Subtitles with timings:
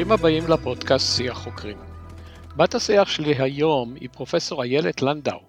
[0.00, 1.78] ברוכים הבאים לפודקאסט שיח חוקרים.
[2.56, 5.40] בת השיח שלי היום היא פרופסור איילת לנדאו,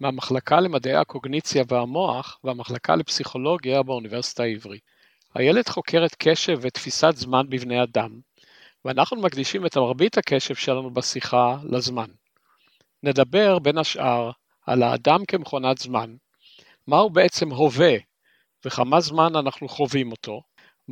[0.00, 4.82] מהמחלקה למדעי הקוגניציה והמוח והמחלקה לפסיכולוגיה באוניברסיטה העברית.
[5.38, 8.20] איילת חוקרת קשב ותפיסת זמן בבני אדם,
[8.84, 12.10] ואנחנו מקדישים את מרבית הקשב שלנו בשיחה לזמן.
[13.02, 14.30] נדבר בין השאר
[14.66, 16.14] על האדם כמכונת זמן,
[16.86, 17.94] מהו בעצם הווה
[18.64, 20.42] וכמה זמן אנחנו חווים אותו,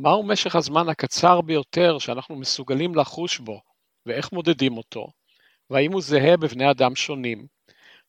[0.01, 3.61] מהו משך הזמן הקצר ביותר שאנחנו מסוגלים לחוש בו
[4.05, 5.07] ואיך מודדים אותו,
[5.69, 7.47] והאם הוא זהה בבני אדם שונים,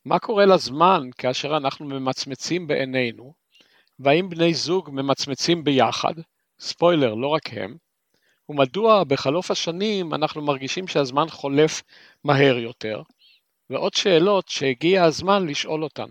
[0.04, 3.34] מה קורה לזמן כאשר אנחנו ממצמצים בעינינו,
[3.98, 6.14] והאם בני זוג ממצמצים ביחד,
[6.60, 7.76] ספוילר, לא רק הם,
[8.48, 11.82] ומדוע בחלוף השנים אנחנו מרגישים שהזמן חולף
[12.24, 13.02] מהר יותר,
[13.70, 16.10] ועוד שאלות שהגיע הזמן לשאול אותן.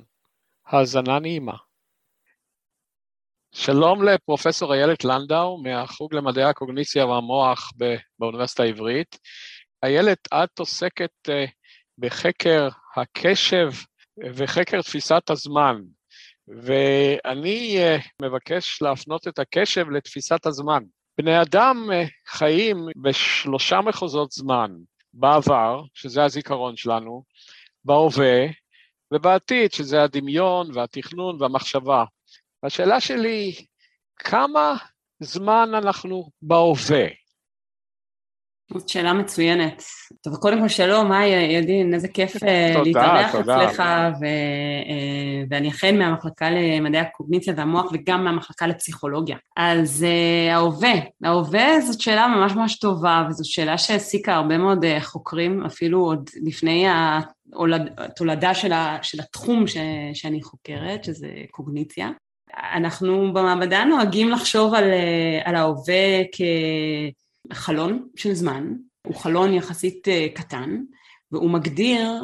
[0.66, 1.69] האזנה נעימה.
[3.52, 7.72] שלום לפרופסור איילת לנדאו מהחוג למדעי הקוגניציה והמוח
[8.20, 9.18] באוניברסיטה העברית.
[9.84, 11.46] איילת, את עוסקת אה,
[11.98, 13.70] בחקר הקשב
[14.36, 15.76] וחקר תפיסת הזמן,
[16.48, 20.84] ואני אה, מבקש להפנות את הקשב לתפיסת הזמן.
[21.18, 24.72] בני אדם אה, חיים בשלושה מחוזות זמן,
[25.14, 27.24] בעבר, שזה הזיכרון שלנו,
[27.86, 28.46] בהווה,
[29.14, 32.04] ובעתיד, שזה הדמיון והתכנון והמחשבה.
[32.64, 33.56] והשאלה שלי,
[34.16, 34.76] כמה
[35.20, 37.06] זמן אנחנו בהווה?
[38.74, 39.84] זאת שאלה מצוינת.
[40.22, 43.84] טוב, קודם כל שלום, היי ידין, איזה כיף אה, להתארח אצלך,
[44.22, 49.38] ו, אה, ואני אכן מהמחלקה למדעי הקוגניציה והמוח וגם מהמחלקה לפסיכולוגיה.
[49.58, 50.94] אז uh, ההווה,
[51.24, 56.86] ההווה זאת שאלה ממש ממש טובה, וזאת שאלה שהעסיקה הרבה מאוד חוקרים, אפילו עוד לפני
[57.98, 58.72] התולדה של,
[59.02, 59.78] של התחום ש,
[60.14, 62.10] שאני חוקרת, שזה קוגניציה.
[62.74, 66.22] אנחנו במעבדה נוהגים לחשוב על, אה, על ההווה
[67.52, 68.74] כחלון של זמן,
[69.08, 70.78] הוא חלון יחסית אה, קטן,
[71.32, 72.24] והוא מגדיר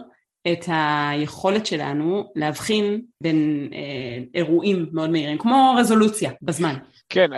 [0.51, 6.75] את היכולת שלנו להבחין בין אה, אירועים מאוד מהירים, כמו רזולוציה בזמן.
[7.09, 7.29] כן,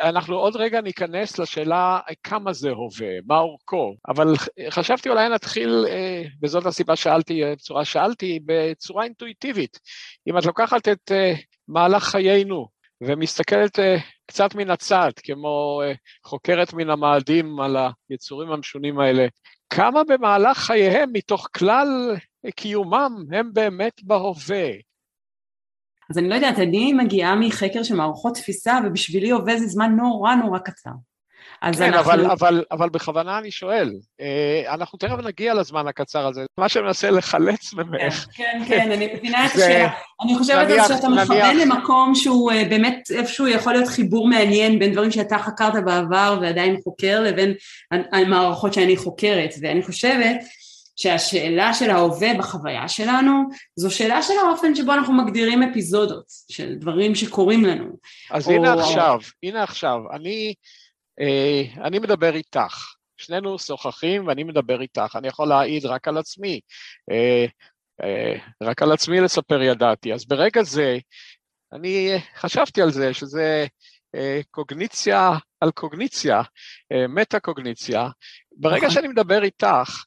[0.00, 4.34] אנחנו עוד רגע ניכנס לשאלה כמה זה הווה, מה אורכו, אבל
[4.70, 5.86] חשבתי אולי נתחיל,
[6.42, 9.78] וזאת הסיבה שאלתי, בצורה שאלתי, בצורה אינטואיטיבית.
[10.28, 11.12] אם את לוקחת את
[11.68, 12.68] מהלך חיינו,
[13.00, 13.82] ומסתכלת uh,
[14.26, 17.76] קצת מן הצד, כמו uh, חוקרת מן המאדים על
[18.08, 19.26] היצורים המשונים האלה,
[19.70, 22.16] כמה במהלך חייהם מתוך כלל
[22.56, 24.66] קיומם הם באמת בהווה?
[26.10, 30.34] אז אני לא יודעת, אני מגיעה מחקר של מערכות תפיסה, ובשבילי הווה זה זמן נורא
[30.34, 30.90] נורא קצר.
[31.62, 32.12] אז כן, אנחנו...
[32.12, 36.84] אבל, אבל, אבל בכוונה אני שואל, אה, אנחנו תכף נגיע לזמן הקצר הזה, מה שאני
[36.84, 38.26] מנסה לחלץ ממך.
[38.34, 39.90] כן, כן, כן, אני מבינה את השאלה.
[40.24, 44.92] אני חושבת על שאתה מכוון למקום שהוא אה, באמת איפשהו יכול להיות חיבור מעניין בין
[44.92, 47.54] דברים שאתה חקרת בעבר ועדיין חוקר לבין
[48.12, 50.36] המערכות שאני חוקרת, ואני חושבת
[50.96, 53.42] שהשאלה של ההווה בחוויה שלנו
[53.76, 57.84] זו שאלה של האופן שבו אנחנו מגדירים אפיזודות של דברים שקורים לנו.
[58.30, 58.52] אז או...
[58.52, 60.54] הנה עכשיו, הנה עכשיו, אני
[61.84, 66.60] אני מדבר איתך, שנינו שוחחים ואני מדבר איתך, אני יכול להעיד רק על עצמי,
[67.10, 67.46] אה,
[68.02, 70.98] אה, רק על עצמי לספר ידעתי, אז ברגע זה,
[71.72, 73.66] אני חשבתי על זה, שזה
[74.50, 76.42] קוגניציה על קוגניציה,
[77.08, 78.08] מטה-קוגניציה,
[78.56, 78.90] ברגע נכון.
[78.90, 80.04] שאני מדבר איתך,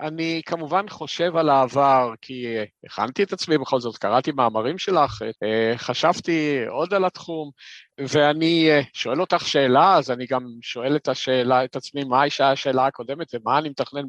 [0.00, 2.46] אני כמובן חושב על העבר, כי
[2.84, 7.50] הכנתי את עצמי בכל זאת, קראתי מאמרים שלך, אה, חשבתי עוד על התחום,
[7.98, 12.50] ואני אה, שואל אותך שאלה, אז אני גם שואל את השאלה, את עצמי, מה הייתה
[12.50, 14.02] השאלה הקודמת ומה אני מתכנן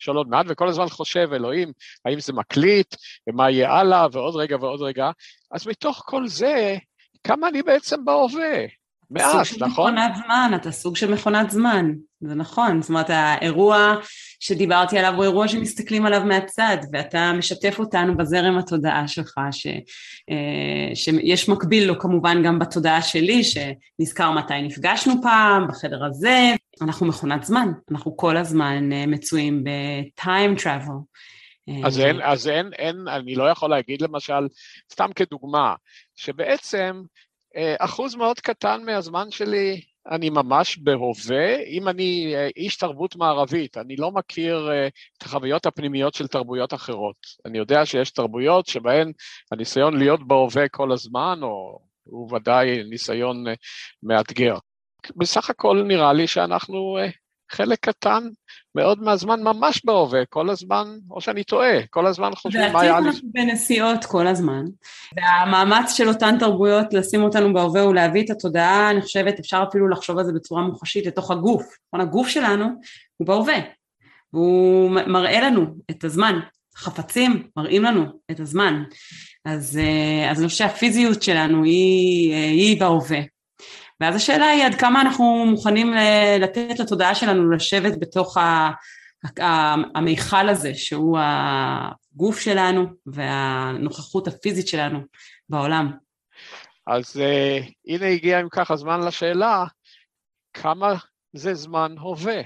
[0.00, 1.72] לשאול עוד מעט, וכל הזמן חושב, אלוהים,
[2.04, 2.94] האם זה מקליט,
[3.28, 5.10] ומה יהיה הלאה, ועוד רגע ועוד רגע.
[5.50, 6.76] אז מתוך כל זה,
[7.24, 8.79] כמה אני בעצם בהווה?
[9.10, 9.44] מעט, נכון?
[9.44, 9.94] סוג של נכון?
[9.94, 12.82] מכונת זמן, אתה סוג של מכונת זמן, זה נכון.
[12.82, 13.94] זאת אומרת, האירוע
[14.40, 19.66] שדיברתי עליו הוא אירוע שמסתכלים עליו מהצד, ואתה משתף אותנו בזרם התודעה שלך, ש,
[20.30, 26.54] אה, שיש מקביל לו כמובן גם בתודעה שלי, שנזכר מתי נפגשנו פעם, בחדר הזה.
[26.82, 31.10] אנחנו מכונת זמן, אנחנו כל הזמן אה, מצויים ב-time travel.
[31.84, 34.48] אז אין, אז אין, אין, אני לא יכול להגיד למשל,
[34.92, 35.74] סתם כדוגמה,
[36.16, 37.29] שבעצם אה,
[37.78, 39.80] אחוז מאוד קטן מהזמן שלי
[40.10, 44.88] אני ממש בהווה, אם אני אה, איש תרבות מערבית, אני לא מכיר אה,
[45.18, 47.16] את החוויות הפנימיות של תרבויות אחרות.
[47.46, 49.12] אני יודע שיש תרבויות שבהן
[49.52, 53.44] הניסיון להיות בהווה כל הזמן, או הוא ודאי ניסיון
[54.02, 54.56] מאתגר.
[55.16, 56.98] בסך הכל נראה לי שאנחנו
[57.50, 58.22] חלק קטן
[58.74, 63.06] מאוד מהזמן ממש בהווה, כל הזמן, או שאני טועה, כל הזמן חושבים מה היה לי.
[63.06, 64.64] אנחנו בנסיעות כל הזמן,
[65.16, 70.18] והמאמץ של אותן תרבויות לשים אותנו בהווה ולהביא את התודעה, אני חושבת, אפשר אפילו לחשוב
[70.18, 71.62] על זה בצורה מוחשית, לתוך הגוף.
[71.88, 72.66] נכון, הגוף שלנו
[73.16, 73.58] הוא בהווה,
[74.32, 76.40] והוא מראה לנו את הזמן,
[76.76, 78.82] חפצים מראים לנו את הזמן.
[79.44, 83.20] אז, אה, אז אני חושבת שהפיזיות שלנו היא, אה, היא בהווה.
[84.00, 85.94] ואז השאלה היא עד כמה אנחנו מוכנים
[86.40, 88.36] לתת לתודעה שלנו לשבת בתוך
[89.94, 95.00] המיכל הזה, שהוא הגוף שלנו והנוכחות הפיזית שלנו
[95.48, 95.90] בעולם.
[96.86, 99.64] אז uh, הנה הגיע אם ככה זמן לשאלה,
[100.54, 100.94] כמה
[101.32, 102.40] זה זמן הווה?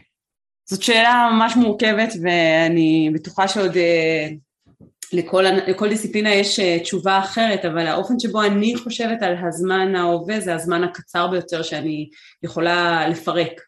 [0.64, 4.34] זאת שאלה ממש מורכבת ואני בטוחה שעוד uh,
[5.12, 10.40] לכל, לכל דיסציפלינה יש אה, תשובה אחרת, אבל האופן שבו אני חושבת על הזמן ההווה
[10.40, 12.08] זה הזמן הקצר ביותר שאני
[12.42, 13.60] יכולה לפרק.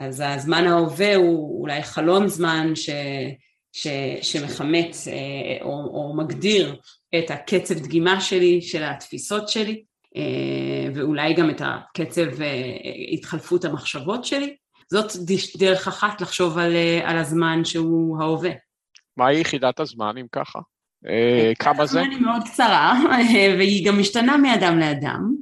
[0.00, 2.90] אז הזמן ההווה הוא אולי חלון זמן ש,
[3.72, 3.86] ש,
[4.22, 5.12] שמחמץ אה,
[5.62, 6.76] או, או מגדיר
[7.18, 9.82] את הקצב דגימה שלי, של התפיסות שלי,
[10.16, 12.26] אה, ואולי גם את הקצב
[13.12, 14.56] התחלפות המחשבות שלי.
[14.90, 15.12] זאת
[15.58, 18.50] דרך אחת לחשוב על, על הזמן שהוא ההווה.
[19.16, 20.58] מהי יחידת הזמן, אם ככה?
[21.08, 22.00] אה, כמה זה?
[22.00, 23.00] הזמן היא מאוד קצרה,
[23.58, 25.34] והיא גם משתנה מאדם לאדם.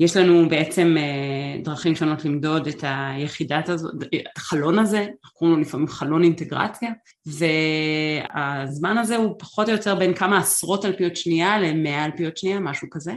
[0.00, 5.56] יש לנו בעצם אה, דרכים שונות למדוד את היחידת הזאת, את החלון הזה, אנחנו קוראים
[5.56, 6.90] לו לפעמים חלון אינטגרציה,
[7.26, 12.88] והזמן הזה הוא פחות או יותר בין כמה עשרות אלפיות שנייה למאה אלפיות שנייה, משהו
[12.90, 13.12] כזה.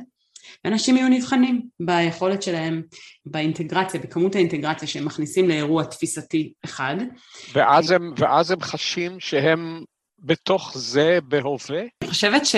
[0.65, 2.81] ואנשים יהיו נבחנים ביכולת שלהם,
[3.25, 6.95] באינטגרציה, בכמות האינטגרציה שהם מכניסים לאירוע תפיסתי אחד.
[7.53, 9.83] ואז הם, ואז הם חשים שהם
[10.19, 11.81] בתוך זה בהווה?
[12.01, 12.55] אני חושבת ש,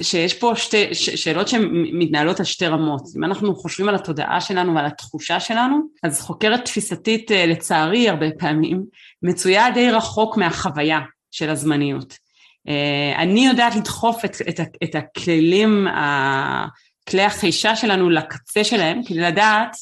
[0.00, 3.02] שיש פה שתי, ש, שאלות שמתנהלות על שתי רמות.
[3.16, 8.26] אם אנחנו חושבים על התודעה שלנו ועל התחושה שלנו, אז חוקרת תפיסתית, אה, לצערי, הרבה
[8.38, 8.82] פעמים,
[9.22, 11.00] מצויה די רחוק מהחוויה
[11.30, 12.14] של הזמניות.
[12.68, 15.86] אה, אני יודעת לדחוף את, את, את הכלים,
[17.10, 19.76] כלי החישה שלנו לקצה שלהם, כדי לדעת,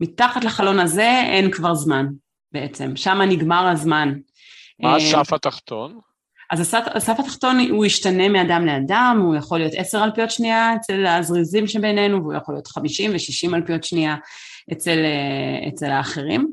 [0.00, 2.06] מתחת לחלון הזה אין כבר זמן
[2.52, 4.14] בעצם, שם נגמר הזמן.
[4.80, 5.98] מה אה, הסף התחתון?
[6.50, 11.06] אז הסף, הסף התחתון הוא ישתנה מאדם לאדם, הוא יכול להיות עשר אלפיות שנייה אצל
[11.06, 14.16] הזריזים שבינינו, והוא יכול להיות חמישים ושישים אלפיות שנייה
[14.72, 16.52] אצל, אה, אצל האחרים.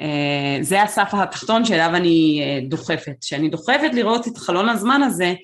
[0.00, 3.16] אה, זה הסף התחתון שאליו אני דוחפת.
[3.20, 5.34] כשאני דוחפת לראות את חלון הזמן הזה,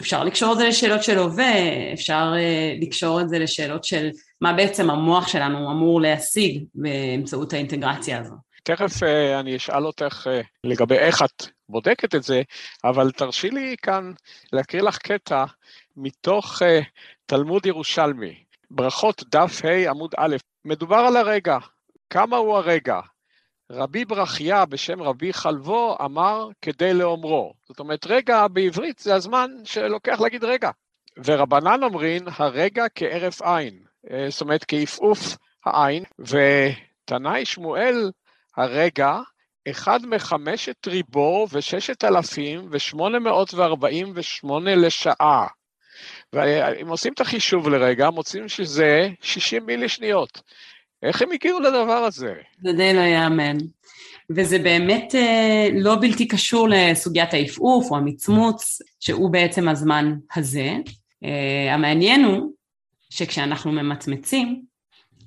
[0.00, 1.54] אפשר לקשור את זה לשאלות של הווה,
[1.92, 2.32] אפשר
[2.80, 4.10] לקשור את זה לשאלות של
[4.40, 8.34] מה בעצם המוח שלנו אמור להשיג באמצעות האינטגרציה הזו.
[8.66, 12.42] תכף אה, אני אשאל אותך אה, לגבי איך את בודקת את זה,
[12.84, 14.12] אבל תרשי לי כאן
[14.52, 15.44] להקריא לך קטע
[15.96, 16.80] מתוך אה,
[17.26, 18.34] תלמוד ירושלמי,
[18.70, 21.58] ברכות דף ה' עמוד א', מדובר על הרגע,
[22.10, 23.00] כמה הוא הרגע?
[23.70, 27.54] רבי ברכיה בשם רבי חלבו אמר כדי לאומרו.
[27.68, 30.70] זאת אומרת, רגע בעברית זה הזמן שלוקח להגיד רגע.
[31.24, 33.84] ורבנן אומרים, הרגע כהרף עין,
[34.28, 35.36] זאת אומרת, כעפעוף
[35.66, 38.10] העין, ותנאי שמואל
[38.56, 39.18] הרגע,
[39.70, 45.46] אחד מחמשת ריבו וששת אלפים ושמונה מאות וארבעים ושמונה לשעה.
[46.32, 50.42] ואם עושים את החישוב לרגע, מוצאים שזה 60 מילי שניות.
[51.06, 52.34] איך הם הגיעו לדבר הזה?
[52.62, 53.56] זה די לא יאמן.
[54.30, 60.76] וזה באמת אה, לא בלתי קשור לסוגיית העפעוף או המצמוץ, שהוא בעצם הזמן הזה.
[61.24, 62.52] אה, המעניין הוא
[63.10, 64.62] שכשאנחנו ממצמצים,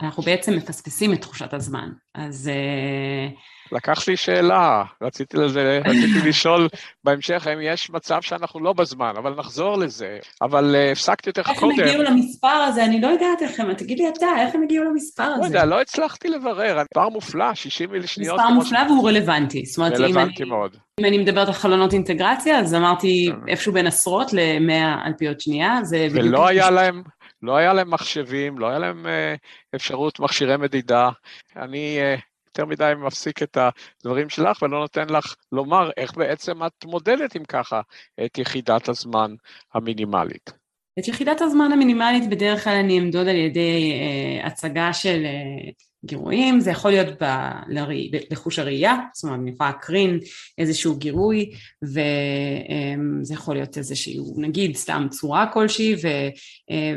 [0.01, 1.89] אנחנו בעצם מפספסים את תחושת הזמן.
[2.15, 2.47] אז...
[2.47, 3.29] אה,
[3.71, 6.67] לקח לי שאלה, רציתי, לזה, רציתי לשאול
[7.03, 10.17] בהמשך האם יש מצב שאנחנו לא בזמן, אבל נחזור לזה.
[10.41, 11.71] אבל uh, הפסקתי אותך קודם.
[11.71, 12.85] איך הם הגיעו למספר הזה?
[12.85, 15.41] אני לא יודעת איך הם, תגיד לי אתה, איך הם הגיעו למספר הזה?
[15.41, 18.39] לא יודע, לא הצלחתי לברר, מספר מופלא, 60 מילי שניות.
[18.39, 19.63] מספר מופלא והוא רלוונטי.
[19.79, 20.77] רלוונטי מאוד.
[20.99, 23.47] אם אני מדברת על חלונות אינטגרציה, אז אמרתי כן.
[23.47, 26.25] איפשהו בין עשרות למאה אלפיות שנייה, זה בדיוק...
[26.25, 27.03] ולא היה להם...
[27.41, 29.35] לא היה להם מחשבים, לא היה להם אה,
[29.75, 31.09] אפשרות מכשירי מדידה.
[31.57, 32.15] אני אה,
[32.49, 37.45] יותר מדי מפסיק את הדברים שלך ולא נותן לך לומר איך בעצם את מודדת עם
[37.45, 37.81] ככה
[38.25, 39.35] את יחידת הזמן
[39.73, 40.58] המינימלית.
[40.99, 45.71] את יחידת הזמן המינימלית בדרך כלל אני אמדוד על ידי אה, הצגה של אה,
[46.05, 47.25] גירויים, זה יכול להיות ב,
[47.67, 50.19] לראי, בחוש הראייה, זאת אומרת אני יכולה להקרין
[50.57, 51.51] איזשהו גירוי
[51.83, 56.07] וזה יכול להיות איזשהו נגיד סתם צורה כלשהי ו,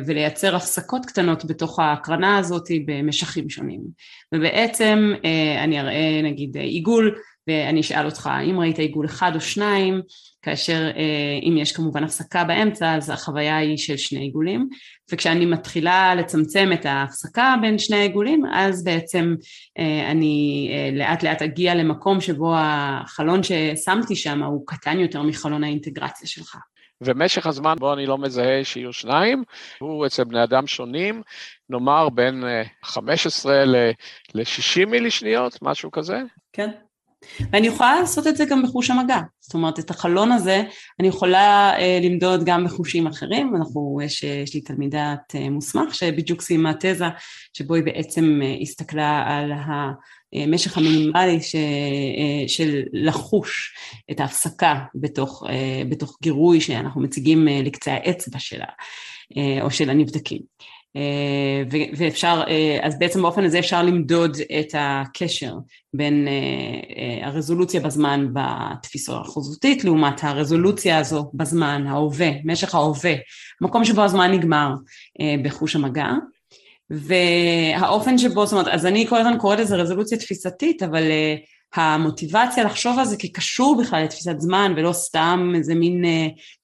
[0.06, 3.80] ולייצר הפסקות קטנות בתוך ההקרנה הזאת במשכים שונים.
[4.34, 5.12] ובעצם
[5.64, 10.00] אני אראה נגיד עיגול ואני אשאל אותך, האם ראית עיגול אחד או שניים,
[10.42, 14.68] כאשר אה, אם יש כמובן הפסקה באמצע, אז החוויה היא של שני עיגולים,
[15.12, 19.34] וכשאני מתחילה לצמצם את ההפסקה בין שני העיגולים, אז בעצם
[19.78, 25.64] אה, אני אה, לאט לאט אגיע למקום שבו החלון ששמתי שם הוא קטן יותר מחלון
[25.64, 26.56] האינטגרציה שלך.
[27.04, 29.44] ומשך הזמן בו אני לא מזהה שיהיו שניים,
[29.78, 31.22] הוא אצל בני אדם שונים,
[31.70, 32.44] נאמר בין
[32.82, 36.18] 15 ל-60 מילי שניות, משהו כזה.
[36.52, 36.70] כן.
[37.52, 40.62] ואני יכולה לעשות את זה גם בחוש המגע, זאת אומרת את החלון הזה
[41.00, 46.40] אני יכולה אה, למדוד גם בחושים אחרים, אנחנו, יש, יש לי תלמידת אה, מוסמך שבדיוק
[46.40, 47.06] סיימה תזה
[47.52, 49.52] שבו היא בעצם אה, הסתכלה על
[50.32, 53.74] המשך המינימלי ש, אה, של לחוש
[54.10, 58.66] את ההפסקה בתוך, אה, בתוך גירוי שאנחנו מציגים אה, לקצה האצבע שלה
[59.36, 60.40] אה, או של הנבדקים.
[60.96, 61.62] אה,
[61.96, 65.54] ואפשר, אה, אז בעצם באופן הזה אפשר למדוד את הקשר
[65.94, 73.14] בין אה, הרזולוציה בזמן בתפיסה החוזותית לעומת הרזולוציה הזו בזמן, ההווה, משך ההווה,
[73.60, 74.74] המקום שבו הזמן נגמר
[75.44, 76.08] בחוש המגע.
[76.90, 81.02] והאופן שבו, זאת אומרת, אז אני כל הזמן קוראת לזה רזולוציה תפיסתית, אבל
[81.74, 86.04] המוטיבציה לחשוב על זה כקשור בכלל לתפיסת זמן ולא סתם איזה מין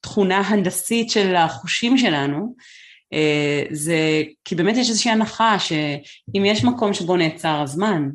[0.01, 2.55] תכונה הנדסית של החושים שלנו,
[3.71, 8.09] זה כי באמת יש איזושהי הנחה שאם יש מקום שבו נעצר הזמן,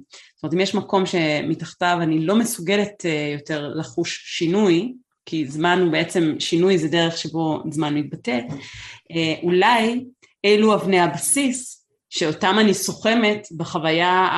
[0.44, 4.94] זאת אומרת אם יש מקום שמתחתיו אני לא מסוגלת אה, יותר לחוש שינוי,
[5.26, 8.40] כי זמן הוא בעצם, שינוי זה דרך שבו זמן מתבטא,
[9.12, 10.06] אה, אולי
[10.46, 14.30] אלו אבני הבסיס שאותם אני סוכמת בחוויה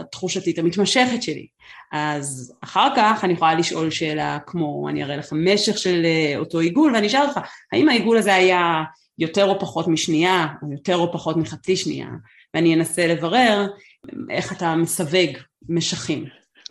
[0.00, 1.46] התחושתית המתמשכת שלי.
[1.92, 6.06] אז אחר כך אני יכולה לשאול שאלה כמו, אני אראה לך משך של
[6.36, 7.40] אותו עיגול ואני אשאל אותך,
[7.72, 8.82] האם העיגול הזה היה
[9.18, 12.08] יותר או פחות משנייה, או יותר או פחות מחצי שנייה,
[12.54, 13.66] ואני אנסה לברר
[14.30, 15.30] איך אתה מסווג
[15.68, 16.24] משכים.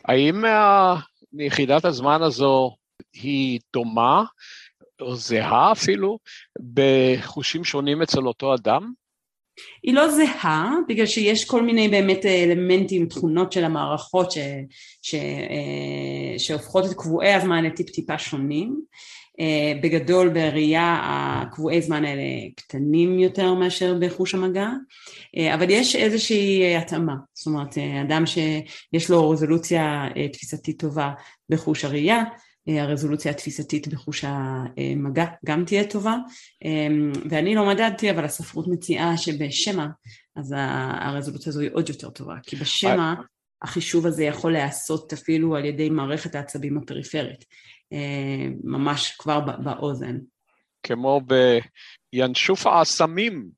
[0.06, 0.44] האם
[1.34, 2.76] יחידת הזמן הזו
[3.14, 4.24] היא דומה,
[5.02, 6.20] או זהה אפילו,
[6.74, 8.92] בחושים שונים אצל אותו אדם?
[9.84, 14.38] היא לא זהה, בגלל שיש כל מיני באמת אלמנטים, תכונות של המערכות ש,
[15.02, 18.82] ש, אה, שהופכות את קבועי הזמן לטיפ טיפה שונים.
[19.42, 22.24] אה, בגדול בראייה הקבועי זמן האלה
[22.56, 24.68] קטנים יותר מאשר בחוש המגע,
[25.38, 31.12] אה, אבל יש איזושהי התאמה, זאת אומרת אדם שיש לו רזולוציה אה, תפיסתית טובה
[31.50, 32.24] בחוש הראייה,
[32.68, 36.18] הרזולוציה התפיסתית בחוש המגע גם תהיה טובה,
[37.30, 39.86] ואני לא מדדתי אבל הספרות מציעה שבשמע
[40.36, 43.14] אז הרזולוציה הזו היא עוד יותר טובה, כי בשמע
[43.62, 47.46] החישוב הזה יכול להיעשות אפילו על ידי מערכת העצבים הפריפרית.
[47.94, 50.18] אה, ממש כבר באוזן.
[50.84, 51.22] כמו
[52.14, 53.50] בינשוף האסמים,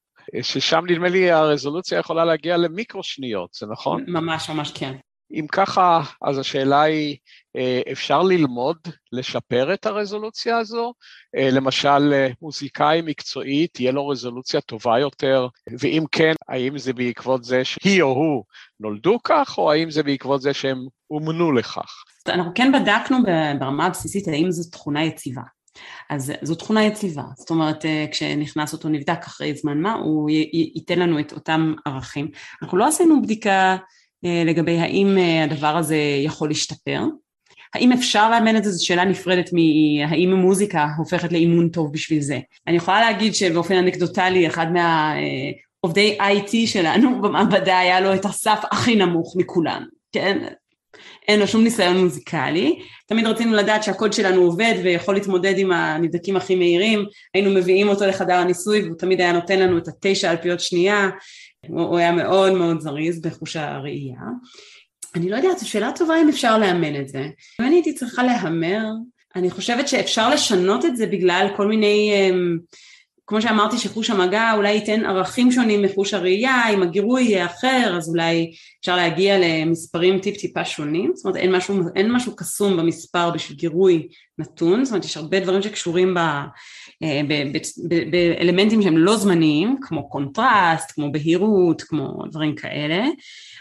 [0.42, 4.06] ששם נדמה לי הרזולוציה יכולה להגיע למיקרו שניות, זה נכון?
[4.08, 4.96] ממש ממש כן.
[5.34, 7.18] אם ככה, אז השאלה היא,
[7.56, 8.78] אה, אפשר ללמוד
[9.12, 10.94] לשפר את הרזולוציה הזו?
[11.38, 15.48] אה, למשל, מוזיקאי מקצועי תהיה לו רזולוציה טובה יותר,
[15.80, 18.44] ואם כן, האם זה בעקבות זה שהיא או הוא
[18.80, 22.04] נולדו כך, או האם זה בעקבות זה שהם אומנו לכך?
[22.28, 23.18] אנחנו כן בדקנו
[23.60, 25.42] ברמה הבסיסית האם זו תכונה יציבה.
[26.10, 30.30] אז זו תכונה יציבה, זאת אומרת אה, כשנכנס אותו נבדק אחרי זמן מה הוא
[30.76, 32.32] ייתן לנו את אותם ערכים.
[32.62, 33.78] אנחנו לא עשינו בדיקה אה,
[34.24, 37.02] לגבי האם אה, הדבר הזה יכול להשתפר,
[37.74, 42.40] האם אפשר לאמן את זה, זו שאלה נפרדת מהאם המוזיקה הופכת לאימון טוב בשביל זה.
[42.68, 48.96] אני יכולה להגיד שבאופן אנקדוטלי אחד מהעובדי IT שלנו במעבדה היה לו את הסף הכי
[48.96, 50.48] נמוך מכולנו, כן?
[51.28, 56.36] אין לו שום ניסיון מוזיקלי, תמיד רצינו לדעת שהקוד שלנו עובד ויכול להתמודד עם הנבדקים
[56.36, 60.60] הכי מהירים, היינו מביאים אותו לחדר הניסוי והוא תמיד היה נותן לנו את התשע אלפיות
[60.60, 61.10] שנייה,
[61.68, 64.22] הוא היה מאוד מאוד זריז בחוש הראייה.
[65.16, 67.28] אני לא יודעת, זו שאלה טובה אם אפשר לאמן את זה.
[67.62, 68.86] אם אני הייתי צריכה להמר,
[69.36, 72.58] אני חושבת שאפשר לשנות את זה בגלל כל מיני אמ,
[73.28, 78.10] כמו שאמרתי שחוש המגע אולי ייתן ערכים שונים מחוש הראייה, אם הגירוי יהיה אחר אז
[78.10, 78.52] אולי
[78.82, 83.58] אפשר להגיע למספרים טיפ טיפה שונים, זאת אומרת אין משהו, אין משהו קסום במספר בשביל
[83.58, 86.20] גירוי נתון, זאת אומרת יש הרבה דברים שקשורים ב,
[88.12, 93.06] באלמנטים שהם לא זמניים, כמו קונטרסט, כמו בהירות, כמו דברים כאלה,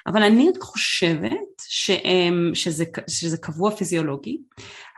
[0.07, 4.39] אבל אני חושבת שזה, שזה קבוע פיזיולוגי.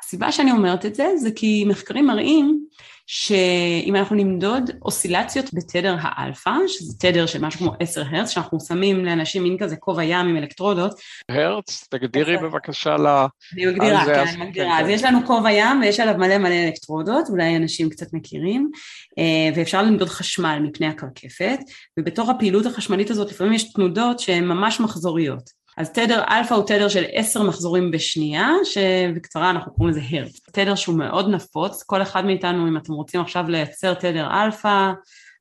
[0.05, 2.67] הסיבה שאני אומרת את זה זה כי מחקרים מראים
[3.07, 9.05] שאם אנחנו נמדוד אוסילציות בתדר האלפא, שזה תדר של משהו כמו 10 הרץ, שאנחנו שמים
[9.05, 11.01] לאנשים מין כזה כובע ים עם אלקטרודות.
[11.29, 11.89] הרץ?
[11.91, 13.07] תגדירי בבקשה ל...
[13.07, 14.81] אני מגדירה, כן, אני מגדירה.
[14.81, 18.71] אז יש לנו כובע ים ויש עליו מלא מלא אלקטרודות, אולי אנשים קצת מכירים,
[19.19, 21.59] אה, ואפשר למדוד חשמל מפני הקרקפת,
[21.99, 25.64] ובתוך הפעילות החשמלית הזאת לפעמים יש תנודות שהן ממש מחזוריות.
[25.77, 30.41] אז תדר אלפא הוא תדר של עשר מחזורים בשנייה, שבקצרה אנחנו קוראים לזה הרץ.
[30.53, 34.93] תדר שהוא מאוד נפוץ, כל אחד מאיתנו, אם אתם רוצים עכשיו לייצר תדר אלפא,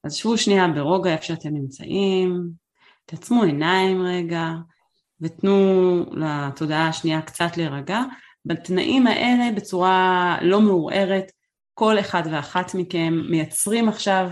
[0.03, 2.49] אז שבו שנייה ברוגע איפה שאתם נמצאים,
[3.05, 4.49] תעצמו עיניים רגע,
[5.21, 8.01] ותנו לתודעה השנייה קצת להירגע.
[8.45, 11.31] בתנאים האלה, בצורה לא מעורערת,
[11.73, 14.29] כל אחד ואחת מכם מייצרים עכשיו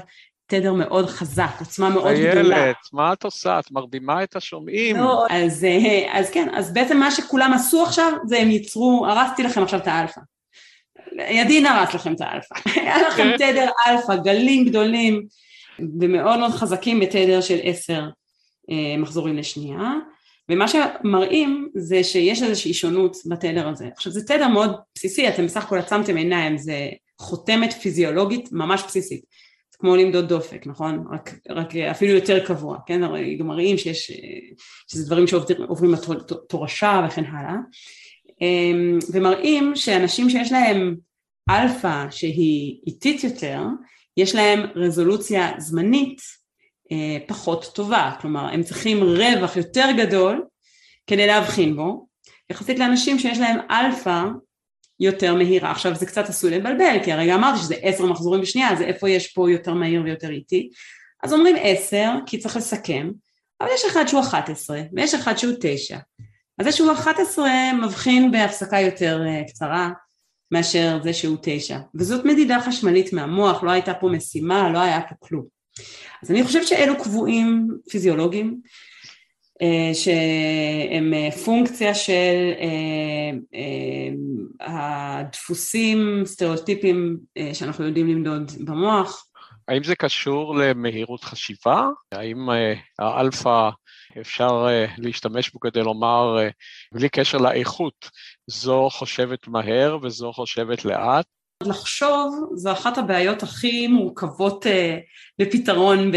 [0.51, 2.57] תדר מאוד חזק, עוצמה מאוד איילת, גדולה.
[2.57, 3.59] איילת, מה את עושה?
[3.59, 4.95] את מרדימה את השומעים.
[4.95, 9.43] לא, אז, אה, אז כן, אז בעצם מה שכולם עשו עכשיו, זה הם ייצרו, הרסתי
[9.43, 10.21] לכם עכשיו את האלפא.
[11.29, 12.55] ידין הרס לכם את האלפא.
[12.81, 13.37] היה לכם כן.
[13.37, 15.25] תדר אלפא, גלים גדולים
[15.99, 18.03] ומאוד מאוד חזקים בתדר של עשר
[18.71, 19.91] אה, מחזורים לשנייה.
[20.49, 23.87] ומה שמראים זה שיש איזושהי שונות בתדר הזה.
[23.95, 26.89] עכשיו זה תדר מאוד בסיסי, אתם בסך הכל עצמתם עיניים, זה
[27.19, 29.21] חותמת פיזיולוגית ממש בסיסית.
[29.81, 31.05] כמו למדוד דופק, נכון?
[31.11, 33.03] רק, רק אפילו יותר קבוע, כן?
[33.03, 34.11] הרי גם מראים שיש,
[34.87, 37.55] שזה דברים שעוברים בתורשה וכן הלאה.
[38.41, 40.95] אמ, ומראים שאנשים שיש להם
[41.49, 43.59] אלפא שהיא איטית יותר,
[44.17, 46.21] יש להם רזולוציה זמנית
[46.91, 50.45] אה, פחות טובה, כלומר הם צריכים רווח יותר גדול
[51.07, 52.07] כדי להבחין בו,
[52.49, 54.23] יחסית לאנשים שיש להם אלפא
[55.01, 55.71] יותר מהירה.
[55.71, 59.27] עכשיו זה קצת עשוי לבלבל, כי הרגע אמרתי שזה עשר מחזורים בשנייה, אז איפה יש
[59.27, 60.69] פה יותר מהיר ויותר איטי?
[61.23, 63.11] אז אומרים עשר, כי צריך לסכם,
[63.61, 65.97] אבל יש אחד שהוא 11 ויש אחד שהוא 9.
[66.59, 67.49] אז זה שהוא 11
[67.83, 69.89] מבחין בהפסקה יותר אה, קצרה
[70.51, 71.77] מאשר זה שהוא 9.
[71.95, 75.45] וזאת מדידה חשמלית מהמוח, לא הייתה פה משימה, לא היה פה כלום.
[76.23, 78.61] אז אני חושבת שאלו קבועים פיזיולוגיים,
[79.93, 84.09] שהם אה, פונקציה של אה,
[84.59, 87.17] הדפוסים, סטריאוטיפים
[87.53, 89.25] שאנחנו יודעים למדוד במוח.
[89.67, 91.87] האם זה קשור למהירות חשיבה?
[92.11, 92.49] האם
[92.99, 93.69] האלפא
[94.21, 96.37] אפשר להשתמש בו כדי לומר,
[96.93, 98.09] בלי קשר לאיכות,
[98.47, 101.25] זו חושבת מהר וזו חושבת לאט?
[101.67, 104.97] לחשוב זו אחת הבעיות הכי מורכבות אה,
[105.39, 106.11] בפתרון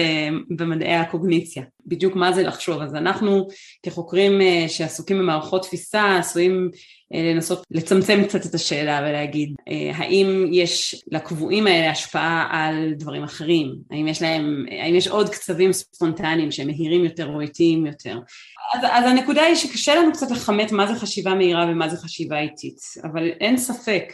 [0.50, 1.62] במדעי הקוגניציה.
[1.86, 2.82] בדיוק מה זה לחשוב.
[2.82, 3.48] אז אנחנו
[3.82, 6.70] כחוקרים אה, שעסוקים במערכות תפיסה עשויים
[7.14, 9.54] אה, לנסות לצמצם קצת את השאלה ולהגיד
[9.94, 13.74] האם יש לקבועים האלה השפעה על דברים אחרים?
[13.90, 18.18] האם יש להם, האם יש עוד קצבים ספונטניים שהם מהירים יותר או איטיים יותר?
[18.74, 22.40] אז, אז הנקודה היא שקשה לנו קצת לכמת מה זה חשיבה מהירה ומה זה חשיבה
[22.40, 24.04] איטית, אבל אין ספק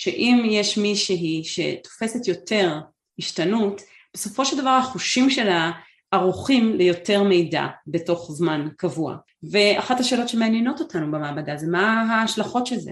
[0.00, 2.78] שאם יש מישהי שתופסת יותר
[3.18, 3.82] השתנות,
[4.14, 5.70] בסופו של דבר החושים שלה
[6.10, 9.16] ערוכים ליותר מידע בתוך זמן קבוע.
[9.50, 12.90] ואחת השאלות שמעניינות אותנו במעבדה זה מה ההשלכות של זה.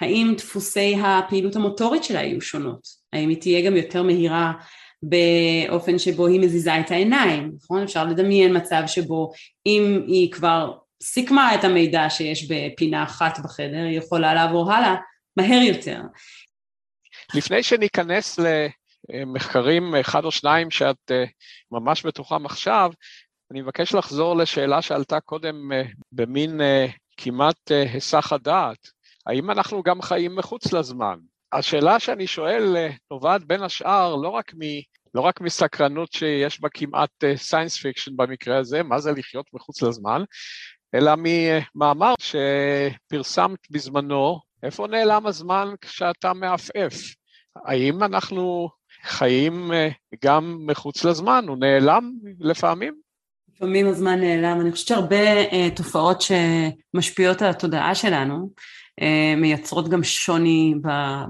[0.00, 2.86] האם דפוסי הפעילות המוטורית שלה יהיו שונות?
[3.12, 4.52] האם היא תהיה גם יותר מהירה
[5.02, 7.82] באופן שבו היא מזיזה את העיניים, נכון?
[7.82, 9.32] אפשר לדמיין מצב שבו
[9.66, 14.94] אם היא כבר סיכמה את המידע שיש בפינה אחת בחדר, היא יכולה לעבור הלאה
[15.36, 16.00] מהר יותר.
[17.34, 18.38] לפני שניכנס
[19.08, 21.24] למחקרים אחד או שניים שאת אה,
[21.70, 22.92] ממש בתוכם עכשיו,
[23.50, 25.82] אני מבקש לחזור לשאלה שעלתה קודם אה,
[26.12, 28.88] במין אה, כמעט היסח הדעת.
[29.26, 31.18] האם אנחנו גם חיים מחוץ לזמן?
[31.52, 32.76] השאלה שאני שואל
[33.10, 34.60] נובעת בין השאר לא רק, מ,
[35.14, 40.22] לא רק מסקרנות שיש בה כמעט science fiction במקרה הזה, מה זה לחיות מחוץ לזמן,
[40.94, 46.94] אלא ממאמר שפרסמת בזמנו, איפה נעלם הזמן כשאתה מעפעף?
[47.66, 48.68] האם אנחנו
[49.02, 49.88] חיים אה,
[50.24, 51.44] גם מחוץ לזמן?
[51.48, 52.94] הוא נעלם לפעמים?
[53.54, 54.60] לפעמים הזמן נעלם.
[54.60, 58.50] אני חושבת שהרבה uh, תופעות שמשפיעות על התודעה שלנו,
[59.36, 60.74] מייצרות גם שוני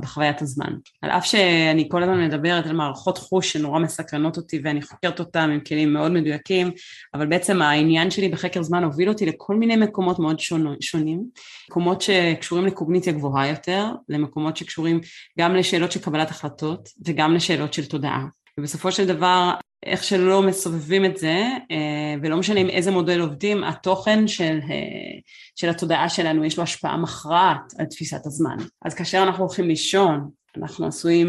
[0.02, 0.72] בחוויית הזמן.
[1.02, 5.50] על אף שאני כל הזמן מדברת על מערכות חוש שנורא מסקרנות אותי ואני חוקרת אותן
[5.50, 6.70] עם כלים מאוד מדויקים,
[7.14, 10.40] אבל בעצם העניין שלי בחקר זמן הוביל אותי לכל מיני מקומות מאוד
[10.80, 11.24] שונים,
[11.70, 15.00] מקומות שקשורים לקוגניציה גבוהה יותר, למקומות שקשורים
[15.38, 18.24] גם לשאלות של קבלת החלטות וגם לשאלות של תודעה.
[18.60, 19.54] ובסופו של דבר
[19.86, 25.18] איך שלא מסובבים את זה, אה, ולא משנה עם איזה מודל עובדים, התוכן של, אה,
[25.56, 28.56] של התודעה שלנו יש לו השפעה מכרעת על תפיסת הזמן.
[28.84, 31.28] אז כאשר אנחנו הולכים לישון, אנחנו עשויים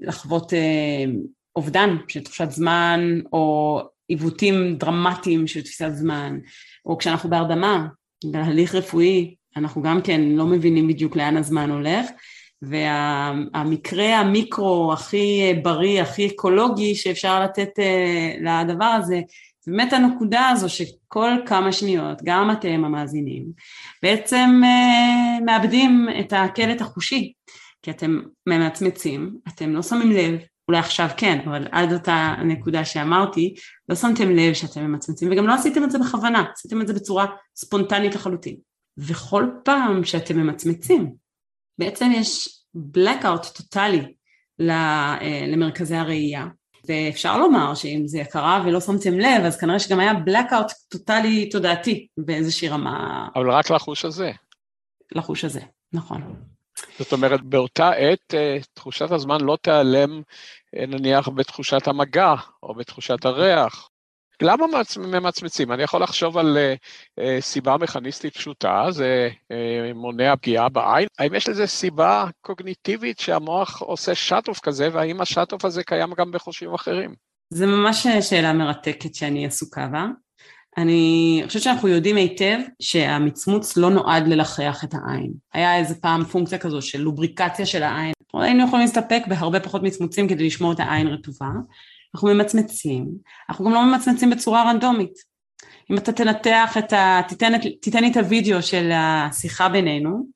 [0.00, 1.04] לחוות אה,
[1.56, 6.38] אובדן של תחושת זמן, או עיוותים דרמטיים של תפיסת זמן,
[6.86, 7.86] או כשאנחנו בהרדמה,
[8.24, 12.06] בהליך רפואי, אנחנו גם כן לא מבינים בדיוק לאן הזמן הולך,
[12.62, 19.20] והמקרה המיקרו הכי בריא, הכי אקולוגי שאפשר לתת אה, לדבר הזה,
[19.60, 23.44] זה באמת הנקודה הזו שכל כמה שניות, גם אתם המאזינים,
[24.02, 27.32] בעצם אה, מאבדים את הקלט החושי,
[27.82, 33.54] כי אתם ממצמצים, אתם לא שמים לב, אולי עכשיו כן, אבל עד אותה נקודה שאמרתי,
[33.88, 37.26] לא שמתם לב שאתם ממצמצים, וגם לא עשיתם את זה בכוונה, עשיתם את זה בצורה
[37.56, 38.56] ספונטנית לחלוטין.
[38.98, 41.12] וכל פעם שאתם ממצמצים,
[41.78, 44.14] בעצם יש blackout טוטאלי
[44.60, 46.46] אה, למרכזי הראייה,
[46.88, 52.06] ואפשר לומר שאם זה קרה ולא שמתם לב, אז כנראה שגם היה blackout טוטאלי תודעתי
[52.18, 53.28] באיזושהי רמה.
[53.34, 54.32] אבל רק לחוש הזה.
[55.12, 55.60] לחוש הזה,
[55.92, 56.34] נכון.
[56.98, 60.22] זאת אומרת, באותה עת אה, תחושת הזמן לא תיעלם
[60.76, 63.88] אה, נניח בתחושת המגע או בתחושת הריח.
[64.42, 64.66] למה
[64.98, 65.72] ממצמצים?
[65.72, 66.58] אני יכול לחשוב על
[67.20, 71.06] uh, סיבה מכניסטית פשוטה, זה uh, מונע פגיעה בעין.
[71.18, 76.74] האם יש לזה סיבה קוגניטיבית שהמוח עושה שאט-אוף כזה, והאם השאט-אוף הזה קיים גם בחושים
[76.74, 77.14] אחרים?
[77.50, 80.06] זה ממש שאלה מרתקת שאני עסוקה בה.
[80.78, 85.32] אני חושבת שאנחנו יודעים היטב שהמצמוץ לא נועד ללחח את העין.
[85.52, 88.12] היה איזה פעם פונקציה כזו של לובריקציה של העין.
[88.34, 91.48] היינו יכולים להסתפק בהרבה פחות מצמוצים כדי לשמור את העין רטובה.
[92.14, 93.08] אנחנו ממצמצים,
[93.48, 95.12] אנחנו גם לא ממצמצים בצורה רנדומית.
[95.90, 97.20] אם אתה תנתח את ה...
[97.28, 100.26] תיתן, תיתן לי את הוידאו של השיחה בינינו,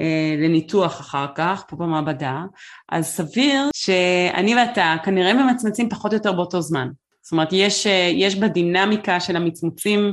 [0.00, 2.42] אה, לניתוח אחר כך, פה במעבדה,
[2.88, 6.88] אז סביר שאני ואתה כנראה ממצמצים פחות או יותר באותו זמן.
[7.22, 10.12] זאת אומרת, יש, אה, יש בדינמיקה של המצמוצים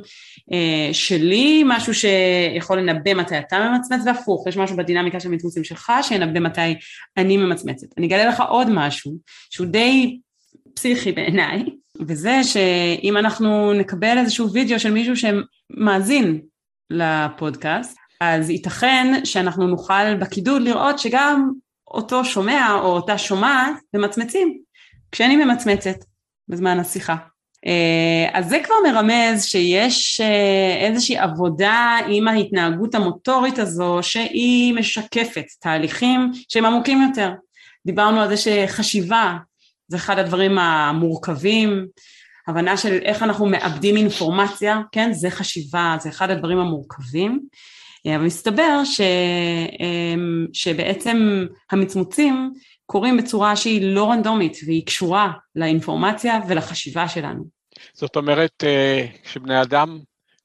[0.54, 5.92] אה, שלי משהו שיכול לנבא מתי אתה ממצמץ, והפוך, יש משהו בדינמיקה של המצמוצים שלך
[6.02, 6.76] שינבא מתי
[7.18, 7.88] אני ממצמצת.
[7.98, 9.18] אני אגלה לך עוד משהו,
[9.50, 10.20] שהוא די
[10.74, 11.66] פסיכי בעיניי,
[12.08, 16.42] וזה שאם אנחנו נקבל איזשהו וידאו של מישהו שמאזין
[16.90, 21.52] לפודקאסט, אז ייתכן שאנחנו נוכל בקידוד לראות שגם
[21.88, 24.58] אותו שומע או אותה שומעת ממצמצים,
[25.12, 25.96] כשאני ממצמצת.
[26.52, 27.16] בזמן השיחה.
[27.66, 35.46] אה, אז זה כבר מרמז שיש אה, איזושהי עבודה עם ההתנהגות המוטורית הזו שהיא משקפת
[35.60, 37.32] תהליכים שהם עמוקים יותר.
[37.86, 39.38] דיברנו על זה שחשיבה
[39.92, 41.88] זה אחד הדברים המורכבים,
[42.48, 47.40] הבנה של איך אנחנו מאבדים אינפורמציה, כן, זה חשיבה, זה אחד הדברים המורכבים.
[48.08, 49.02] אה, אבל מסתבר ש,
[50.54, 52.54] שבעצם המצמוצים
[52.86, 57.44] קורים בצורה שהיא לא רנדומית והיא קשורה לאינפורמציה ולחשיבה שלנו.
[57.94, 60.00] זאת אומרת, אה, כשבני אדם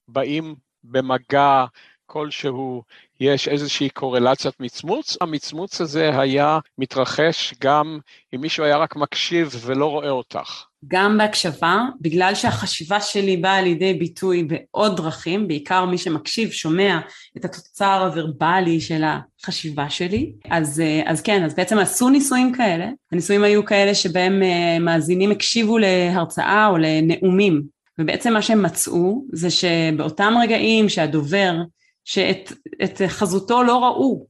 [0.08, 0.54] באים
[0.84, 1.64] במגע
[2.06, 2.82] כלשהו,
[3.20, 7.98] יש איזושהי קורלציית מצמוץ, המצמוץ הזה היה מתרחש גם
[8.34, 10.64] אם מישהו היה רק מקשיב ולא רואה אותך.
[10.88, 16.98] גם בהקשבה, בגלל שהחשיבה שלי באה לידי ביטוי בעוד דרכים, בעיקר מי שמקשיב שומע
[17.36, 22.88] את התוצר הוורבלי של החשיבה שלי, אז, אה, אז כן, אז בעצם עשו ניסויים כאלה,
[23.12, 27.62] הניסויים היו כאלה שבהם אה, מאזינים הקשיבו להרצאה או לנאומים,
[27.98, 31.54] ובעצם מה שהם מצאו זה שבאותם רגעים שהדובר,
[32.06, 34.26] שאת חזותו לא ראו,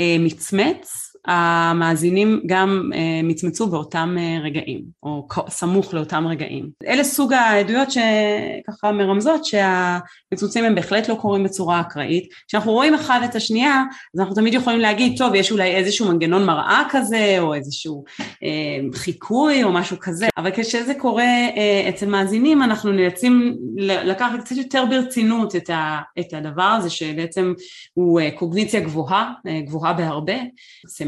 [0.00, 6.70] אה, מצמץ, המאזינים גם אה, מצמצו באותם אה, רגעים, או סמוך לאותם רגעים.
[6.86, 12.28] אלה סוג העדויות שככה מרמזות שהמצמצים הם בהחלט לא קורים בצורה אקראית.
[12.48, 13.82] כשאנחנו רואים אחד את השנייה,
[14.14, 18.04] אז אנחנו תמיד יכולים להגיד, טוב, יש אולי איזשהו מנגנון מראה כזה, או איזשהו
[18.42, 24.56] אה, חיקוי או משהו כזה, אבל כשזה קורה אה, אצל מאזינים, אנחנו נאלצים לקחת קצת
[24.56, 27.52] יותר ברצינות את, ה, את הדבר הזה, שבעצם
[27.94, 30.34] הוא אה, קוגניציה גבוהה, אה, גבוהה בהרבה.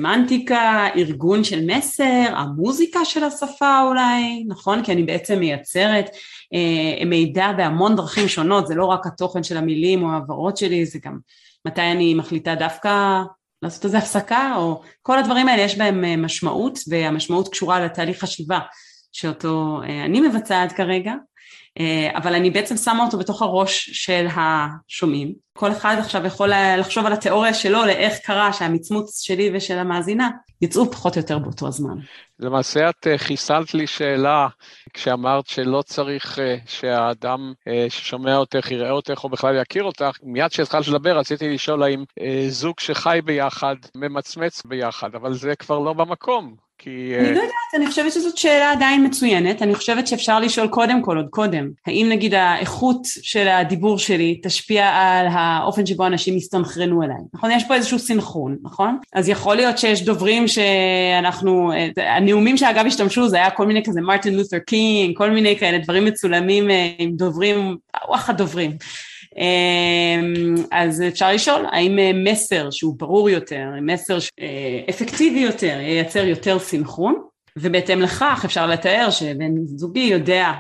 [0.03, 4.85] סמנטיקה, ארגון של מסר, המוזיקה של השפה אולי, נכון?
[4.85, 6.11] כי אני בעצם מייצרת
[6.55, 10.99] אה, מידע בהמון דרכים שונות, זה לא רק התוכן של המילים או ההעברות שלי, זה
[11.05, 11.19] גם
[11.67, 13.23] מתי אני מחליטה דווקא
[13.63, 18.59] לעשות איזה הפסקה, או כל הדברים האלה יש בהם אה, משמעות, והמשמעות קשורה לתהליך חשיבה
[19.13, 21.15] שאותו אה, אני מבצעת כרגע,
[22.15, 25.33] אבל אני בעצם שמה אותו בתוך הראש של השומעים.
[25.53, 30.31] כל אחד עכשיו יכול לחשוב על התיאוריה שלו לאיך קרה שהמצמוץ שלי ושל המאזינה
[30.63, 31.95] יצאו פחות או יותר באותו הזמן.
[32.39, 34.49] למעשה את אה, חיסלת לי שאלה
[34.95, 37.53] כשאמרת שלא צריך אה, שהאדם
[37.89, 40.19] ששומע אותך יראה אותך או בכלל יכיר אותך.
[40.23, 42.05] מיד כשהתחלת לדבר רציתי לשאול האם
[42.49, 46.55] זוג שחי ביחד ממצמץ ביחד, אבל זה כבר לא במקום.
[46.83, 47.15] כי...
[47.19, 51.17] אני לא יודעת, אני חושבת שזאת שאלה עדיין מצוינת, אני חושבת שאפשר לשאול קודם כל,
[51.17, 57.17] עוד קודם, האם נגיד האיכות של הדיבור שלי תשפיע על האופן שבו אנשים יסתנכרנו אליי,
[57.35, 57.51] נכון?
[57.51, 58.99] יש פה איזשהו סינכרון, נכון?
[59.13, 64.35] אז יכול להיות שיש דוברים שאנחנו, הנאומים שאגב השתמשו זה היה כל מיני כזה מרטין
[64.35, 66.69] לותר קינג, כל מיני כאלה דברים מצולמים
[66.99, 67.77] עם דוברים,
[68.09, 68.71] וואח הדוברים.
[69.37, 76.25] אמ, אז אפשר לשאול, האם אה, מסר שהוא ברור יותר, מסר אה, אפקטיבי יותר, ייצר
[76.25, 77.23] יותר סינכרון,
[77.59, 80.53] ובהתאם לכך אפשר לתאר שבן זוגי יודע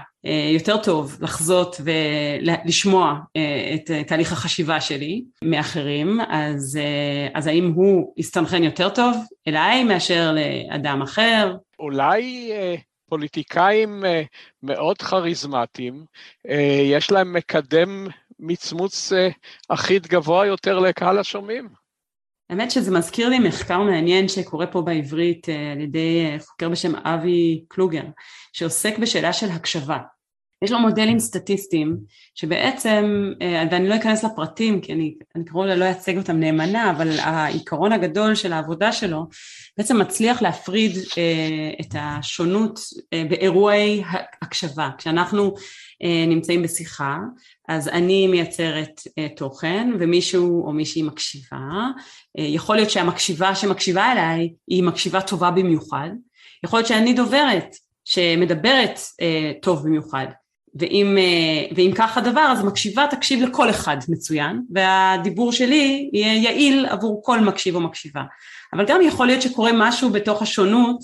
[0.54, 3.14] יותר טוב לחזות ולשמוע
[3.74, 6.78] את תהליך החשיבה שלי מאחרים, אז,
[7.35, 9.16] אז האם הוא יסתנכרן יותר טוב
[9.48, 11.56] אליי מאשר לאדם אחר?
[11.78, 12.52] אולי
[13.08, 14.04] פוליטיקאים
[14.62, 16.04] מאוד כריזמטיים,
[16.90, 18.06] יש להם מקדם
[18.42, 19.12] מצמוץ
[19.68, 21.83] אחיד גבוה יותר לקהל השומעים?
[22.52, 26.96] האמת שזה מזכיר לי מחקר מעניין שקורה פה בעברית אה, על ידי אה, חוקר בשם
[26.96, 28.02] אבי קלוגר,
[28.52, 29.98] שעוסק בשאלה של הקשבה.
[30.64, 31.96] יש לו מודלים סטטיסטיים
[32.35, 37.11] שבעצם, אה, ואני לא אכנס לפרטים כי אני, אני קרוב לא אייצג אותם נאמנה, אבל
[37.20, 39.26] העיקרון הגדול של העבודה שלו
[39.78, 40.92] בעצם מצליח להפריד
[41.81, 42.81] את השונות
[43.12, 44.02] באירועי
[44.42, 44.90] הקשבה.
[44.98, 45.55] כשאנחנו
[46.26, 47.16] נמצאים בשיחה,
[47.74, 49.00] אז אני מייצרת
[49.37, 51.88] תוכן ומישהו או מישהי מקשיבה.
[52.38, 56.08] אה, יכול להיות שהמקשיבה שמקשיבה אליי היא מקשיבה טובה במיוחד,
[56.64, 60.26] יכול להיות שאני דוברת שמדברת אה, טוב במיוחד,
[60.74, 66.87] ואם, אה, ואם כך הדבר אז מקשיבה תקשיב לכל אחד מצוין, והדיבור שלי יהיה יעיל
[66.87, 68.22] עבור כל מקשיב או מקשיבה.
[68.72, 70.96] אבל גם יכול להיות שקורה משהו בתוך השונות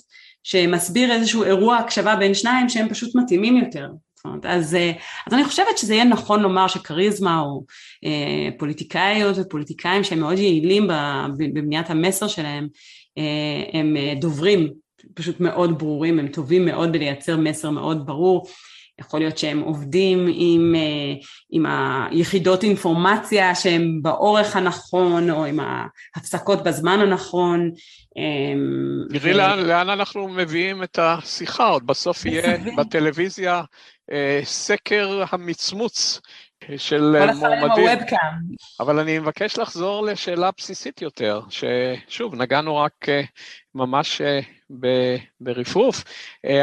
[0.42, 3.88] שמסביר איזשהו אירוע הקשבה בין שניים שהם פשוט מתאימים יותר,
[4.24, 4.92] אומרת, אז, אה,
[5.26, 7.64] אז אני חושבת שזה יהיה נכון לומר שכריזמה או
[8.04, 10.88] אה, פוליטיקאיות ופוליטיקאים שהם מאוד יעילים
[11.38, 12.68] בבניית המסר שלהם,
[13.18, 14.68] אה, הם אה, דוברים
[15.14, 18.46] פשוט מאוד ברורים, הם טובים מאוד בלייצר מסר מאוד ברור.
[19.00, 21.14] יכול להיות שהם עובדים עם, אה,
[21.50, 27.70] עם היחידות אינפורמציה שהם באורך הנכון או עם ההפסקות בזמן הנכון.
[29.11, 29.37] תראי ו...
[29.37, 33.62] לאן, לאן אנחנו מביאים את השיחה, עוד בסוף יהיה בטלוויזיה
[34.44, 36.21] סקר המצמוץ
[36.77, 37.88] של מועמדים.
[38.81, 43.21] אבל אני מבקש לחזור לשאלה בסיסית יותר, ששוב, נגענו רק אה,
[43.75, 44.40] ממש אה,
[45.40, 46.05] ברפרוף.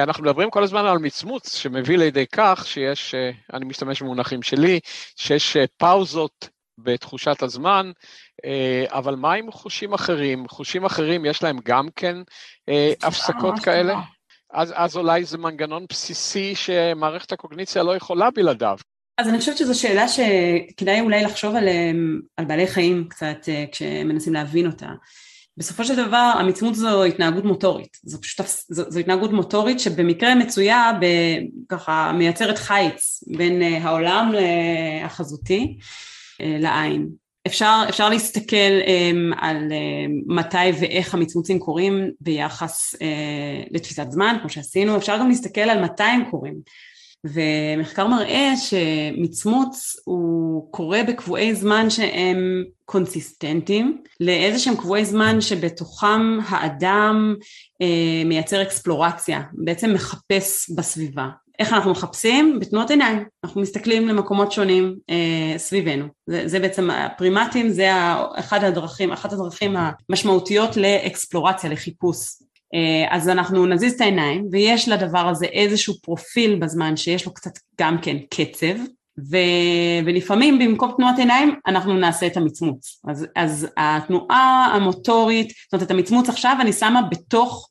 [0.03, 3.15] אנחנו מדברים כל הזמן על מצמוץ, שמביא לידי כך שיש,
[3.53, 4.79] אני משתמש במונחים שלי,
[5.15, 7.91] שיש פאוזות בתחושת הזמן,
[8.87, 10.47] אבל מה עם חושים אחרים?
[10.47, 12.17] חושים אחרים יש להם גם כן
[13.03, 13.95] הפסקות כאלה?
[14.55, 18.77] אז, אז אולי זה מנגנון בסיסי שמערכת הקוגניציה לא יכולה בלעדיו.
[19.17, 21.67] אז אני חושבת זו שאלה שכדאי אולי לחשוב על,
[22.37, 24.89] על בעלי חיים קצת אה, כשמנסים להבין אותה.
[25.57, 30.91] בסופו של דבר המצמוץ זו התנהגות מוטורית, זו פשוט, זו, זו התנהגות מוטורית שבמקרה מצויה
[31.69, 34.31] ככה מייצרת חיץ בין אה, העולם
[35.03, 35.77] החזותי
[36.41, 37.24] אה, לעין.
[37.47, 42.99] אפשר, אפשר להסתכל um, על uh, מתי ואיך המצמוצים קורים ביחס uh,
[43.71, 46.55] לתפיסת זמן, כמו שעשינו, אפשר גם להסתכל על מתי הם קורים.
[47.23, 57.35] ומחקר מראה שמצמוץ הוא קורה בקבועי זמן שהם קונסיסטנטיים, לאיזה שהם קבועי זמן שבתוכם האדם
[57.83, 57.85] uh,
[58.25, 61.27] מייצר אקספלורציה, בעצם מחפש בסביבה.
[61.59, 62.59] איך אנחנו מחפשים?
[62.59, 67.89] בתנועות עיניים, אנחנו מסתכלים למקומות שונים אה, סביבנו, זה, זה בעצם הפרימטים, זה
[68.35, 69.75] אחד הדרכים, אחת הדרכים
[70.09, 72.17] המשמעותיות לאקספלורציה, לחיפוש.
[72.73, 77.59] אה, אז אנחנו נזיז את העיניים ויש לדבר הזה איזשהו פרופיל בזמן שיש לו קצת
[77.81, 78.75] גם כן קצב,
[79.31, 79.37] ו,
[80.05, 83.01] ולפעמים במקום תנועת עיניים אנחנו נעשה את המצמוץ.
[83.07, 87.69] אז, אז התנועה המוטורית, זאת אומרת את המצמוץ עכשיו אני שמה בתוך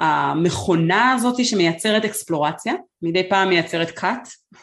[0.00, 4.56] המכונה הזאת שמייצרת אקספלורציה, מדי פעם מייצרת cut,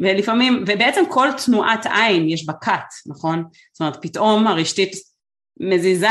[0.00, 3.44] ולפעמים, ובעצם כל תנועת עין יש בה cut, נכון?
[3.72, 4.92] זאת אומרת, פתאום הרשתית
[5.60, 6.08] מזיזה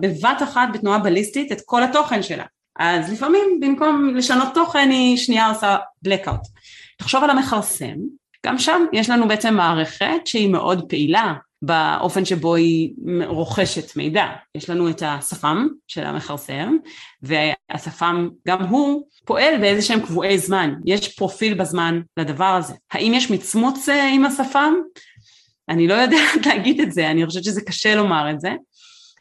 [0.00, 2.44] בבת אחת בתנועה בליסטית את כל התוכן שלה.
[2.78, 5.76] אז לפעמים במקום לשנות תוכן היא שנייה עושה
[6.08, 6.48] blackout.
[6.98, 7.94] תחשוב על המכרסם,
[8.46, 12.92] גם שם יש לנו בעצם מערכת שהיא מאוד פעילה, באופן שבו היא
[13.26, 14.26] רוכשת מידע.
[14.54, 16.76] יש לנו את השפם של המכרסם,
[17.22, 22.74] והשפם גם הוא פועל באיזה שהם קבועי זמן, יש פרופיל בזמן לדבר הזה.
[22.92, 24.74] האם יש מצמוץ אה, עם השפם?
[25.68, 28.50] אני לא יודעת להגיד את זה, אני חושבת שזה קשה לומר את זה,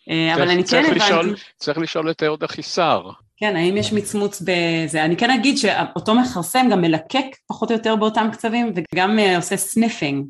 [0.10, 1.42] אה, אבל אני כן הבנתי...
[1.58, 3.10] צריך לשאול את אהוד אחישר.
[3.38, 5.06] כן, האם יש מצמוץ בזה?
[5.06, 9.58] אני כן אגיד שאותו מכרסם גם מלקק פחות או יותר באותם קצבים וגם אה, עושה
[9.58, 10.26] sniffing,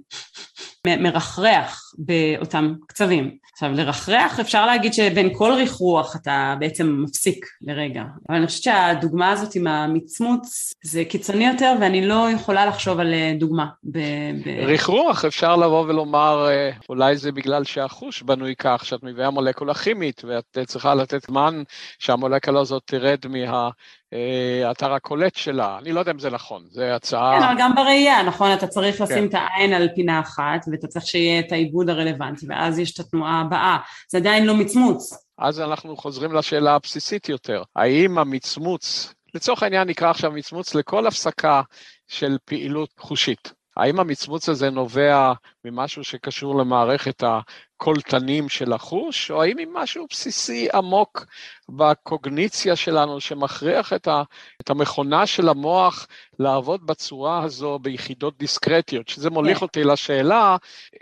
[0.87, 3.37] מרחרח באותם קצבים.
[3.59, 8.03] עכשיו, לרחרח אפשר להגיד שבין כל ריחרוח אתה בעצם מפסיק לרגע.
[8.29, 13.13] אבל אני חושבת שהדוגמה הזאת עם המצמוץ זה קיצוני יותר ואני לא יכולה לחשוב על
[13.13, 13.65] אה, דוגמה.
[13.83, 13.97] ב-
[14.45, 19.73] ב- ריחרוח אפשר לבוא ולומר, אה, אולי זה בגלל שהחוש בנוי כך, שאת מביאה מולקולה
[19.73, 21.63] כימית ואת צריכה לתת זמן
[21.99, 27.37] שהמולקולה הזאת תרד מהאתר הקולט שלה, אני לא יודע אם זה נכון, זה הצעה...
[27.39, 28.53] כן, אבל גם בראייה, נכון?
[28.53, 29.25] אתה צריך לשים כן.
[29.25, 33.43] את העין על פינה אחת, ואתה צריך שיהיה את העיבוד הרלוונטי, ואז יש את התנועה
[33.49, 33.77] הבאה.
[34.11, 35.13] זה עדיין לא מצמוץ.
[35.37, 41.61] אז אנחנו חוזרים לשאלה הבסיסית יותר, האם המצמוץ לצורך העניין נקרא עכשיו מצמוץ לכל הפסקה
[42.07, 43.53] של פעילות חושית.
[43.77, 45.33] האם המצמוץ הזה נובע
[45.65, 51.25] ממשהו שקשור למערכת הקולטנים של החוש, או האם ממשהו בסיסי עמוק
[51.69, 54.23] בקוגניציה שלנו שמכריח את, ה,
[54.61, 56.07] את המכונה של המוח
[56.39, 59.57] לעבוד בצורה הזו ביחידות דיסקרטיות, שזה מוליך.
[59.57, 59.65] כן.
[59.65, 60.57] אותי לשאלה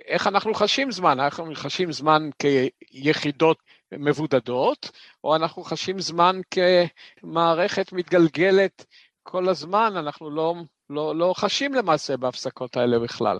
[0.07, 3.57] איך אנחנו חשים זמן, אנחנו חשים זמן כיחידות
[3.91, 4.91] מבודדות,
[5.23, 8.85] או אנחנו חשים זמן כמערכת מתגלגלת
[9.23, 10.55] כל הזמן, אנחנו לא
[10.89, 13.39] לא, לא חשים למעשה בהפסקות האלה בכלל.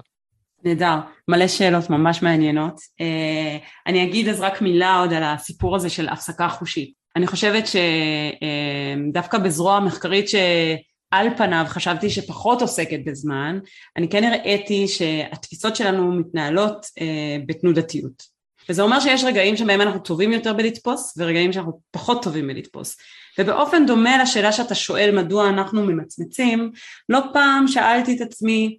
[0.63, 0.95] נהדר,
[1.27, 2.75] מלא שאלות ממש מעניינות.
[2.79, 6.93] Uh, אני אגיד אז רק מילה עוד על הסיפור הזה של הפסקה חושית.
[7.15, 13.59] אני חושבת שדווקא uh, בזרוע המחקרית שעל פניו חשבתי שפחות עוסקת בזמן,
[13.97, 17.01] אני כן הראיתי שהתפיסות שלנו מתנהלות uh,
[17.45, 18.36] בתנודתיות.
[18.69, 22.97] וזה אומר שיש רגעים שבהם אנחנו טובים יותר בלתפוס ורגעים שאנחנו פחות טובים בלתפוס.
[23.39, 26.71] ובאופן דומה לשאלה שאתה שואל מדוע אנחנו ממצמצים,
[27.09, 28.77] לא פעם שאלתי את עצמי,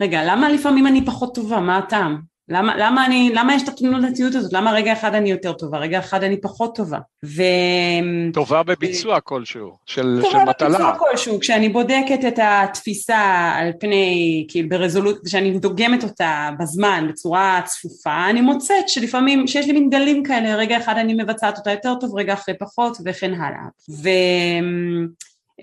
[0.00, 1.60] רגע, למה לפעמים אני פחות טובה?
[1.60, 2.20] מה הטעם?
[2.48, 4.52] למה, למה, אני, למה יש את התנודתיות הזאת?
[4.52, 6.98] למה רגע אחד אני יותר טובה, רגע אחד אני פחות טובה?
[7.24, 7.42] ו...
[8.32, 9.20] טובה בביצוע.
[9.20, 10.78] כלשהו, של, טובה של מטלה.
[10.78, 17.06] טובה בביצוע כלשהו, כשאני בודקת את התפיסה על פני, כאילו ברזולוציה, כשאני דוגמת אותה בזמן,
[17.08, 21.70] בצורה צפופה, אני מוצאת שלפעמים, שיש לי מין גלים כאלה, רגע אחד אני מבצעת אותה
[21.70, 23.64] יותר טוב, רגע אחרי פחות, וכן הלאה.
[23.90, 24.08] ו...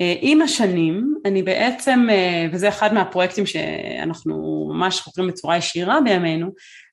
[0.01, 6.49] אה, עם השנים אני בעצם, אה, וזה אחד מהפרויקטים שאנחנו ממש חוקרים בצורה ישירה בימינו,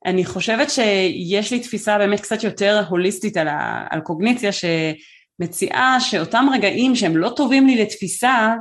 [0.07, 6.47] אני חושבת שיש לי תפיסה באמת קצת יותר הוליסטית על, ה, על קוגניציה שמציעה שאותם
[6.55, 8.55] רגעים שהם לא טובים לי לתפיסה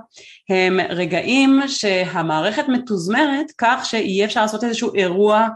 [0.49, 5.47] הם רגעים שהמערכת מתוזמרת כך שיהיה אפשר לעשות איזשהו אירוע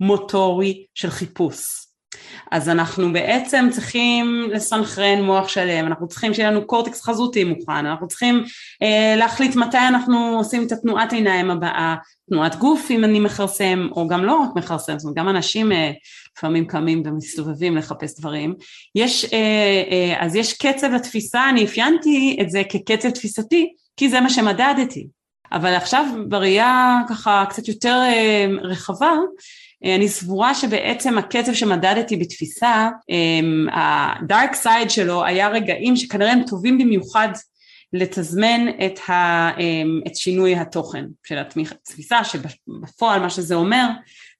[0.00, 1.83] מוטורי של חיפוש.
[2.50, 8.08] אז אנחנו בעצם צריכים לסנכרן מוח שלם, אנחנו צריכים שיהיה לנו קורטקס חזותי מוכן, אנחנו
[8.08, 8.44] צריכים
[8.82, 11.94] אה, להחליט מתי אנחנו עושים את התנועת עיניים הבאה,
[12.30, 15.92] תנועת גוף אם אני מכרסם, או גם לא רק מכרסם, זאת אומרת גם אנשים אה,
[16.36, 18.54] לפעמים קמים ומסתובבים לחפש דברים.
[18.94, 24.20] יש, אה, אה, אז יש קצב לתפיסה, אני אפיינתי את זה כקצב תפיסתי, כי זה
[24.20, 25.06] מה שמדדתי.
[25.52, 29.12] אבל עכשיו בראייה ככה קצת יותר אה, רחבה,
[29.84, 32.88] אני סבורה שבעצם הקצב שמדדתי בתפיסה,
[33.72, 37.28] הדארק אמ, סייד שלו היה רגעים שכנראה הם טובים במיוחד
[37.92, 43.86] לתזמן את, ה, אמ, את שינוי התוכן של התפיסה, שבפועל מה שזה אומר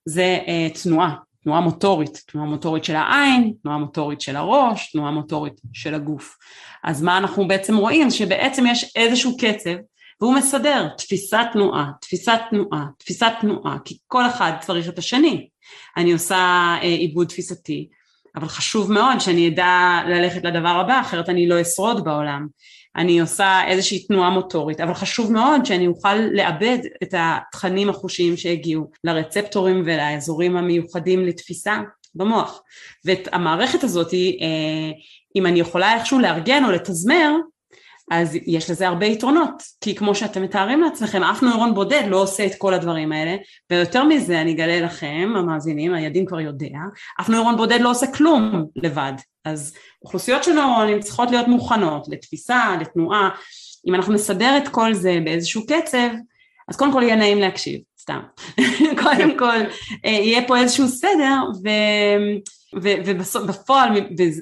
[0.05, 5.61] זה אה, תנועה, תנועה מוטורית, תנועה מוטורית של העין, תנועה מוטורית של הראש, תנועה מוטורית
[5.73, 6.37] של הגוף.
[6.85, 8.11] אז מה אנחנו בעצם רואים?
[8.11, 9.75] שבעצם יש איזשהו קצב
[10.21, 15.49] והוא מסדר תפיסת תנועה, תפיסת תנועה, תפיסת תנועה, כי כל אחד צריך את השני.
[15.97, 16.37] אני עושה
[16.83, 17.89] אה, עיבוד תפיסתי,
[18.37, 22.47] אבל חשוב מאוד שאני אדע ללכת לדבר הבא, אחרת אני לא אשרוד בעולם.
[22.97, 28.91] אני עושה איזושהי תנועה מוטורית, אבל חשוב מאוד שאני אוכל לאבד את התכנים החושיים שהגיעו
[29.05, 31.79] לרצפטורים ולאזורים המיוחדים לתפיסה
[32.15, 32.63] במוח.
[33.05, 34.91] ואת המערכת הזאת, אה,
[35.37, 37.31] אם אני יכולה איכשהו לארגן או לתזמר,
[38.11, 42.47] אז יש לזה הרבה יתרונות, כי כמו שאתם מתארים לעצמכם, אף נוירון בודד לא עושה
[42.47, 43.37] את כל הדברים האלה,
[43.71, 46.79] ויותר מזה אני אגלה לכם, המאזינים, הידין כבר יודע,
[47.21, 49.13] אף נוירון בודד לא עושה כלום לבד,
[49.45, 53.31] אז אוכלוסיות של נוירונים צריכות להיות מוכנות לתפיסה, לתנועה,
[53.87, 56.09] אם אנחנו נסדר את כל זה באיזשהו קצב,
[56.69, 58.21] אז קודם כל יהיה נעים להקשיב, סתם,
[59.03, 59.59] קודם כל
[60.05, 61.69] אה, יהיה פה איזשהו סדר, ו...
[62.83, 63.91] ובפועל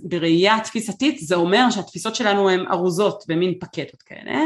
[0.03, 4.41] בראייה תפיסתית זה אומר שהתפיסות שלנו הן ארוזות במין פקטות כאלה,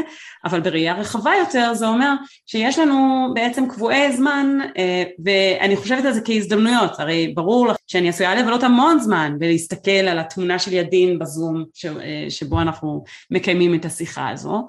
[0.45, 2.13] אבל בראייה רחבה יותר זה אומר
[2.45, 8.09] שיש לנו בעצם קבועי זמן אה, ואני חושבת על זה כהזדמנויות, הרי ברור לך שאני
[8.09, 13.85] עשויה לבלות המון זמן ולהסתכל על התמונה של ידין בזום אה, שבו אנחנו מקיימים את
[13.85, 14.67] השיחה הזו,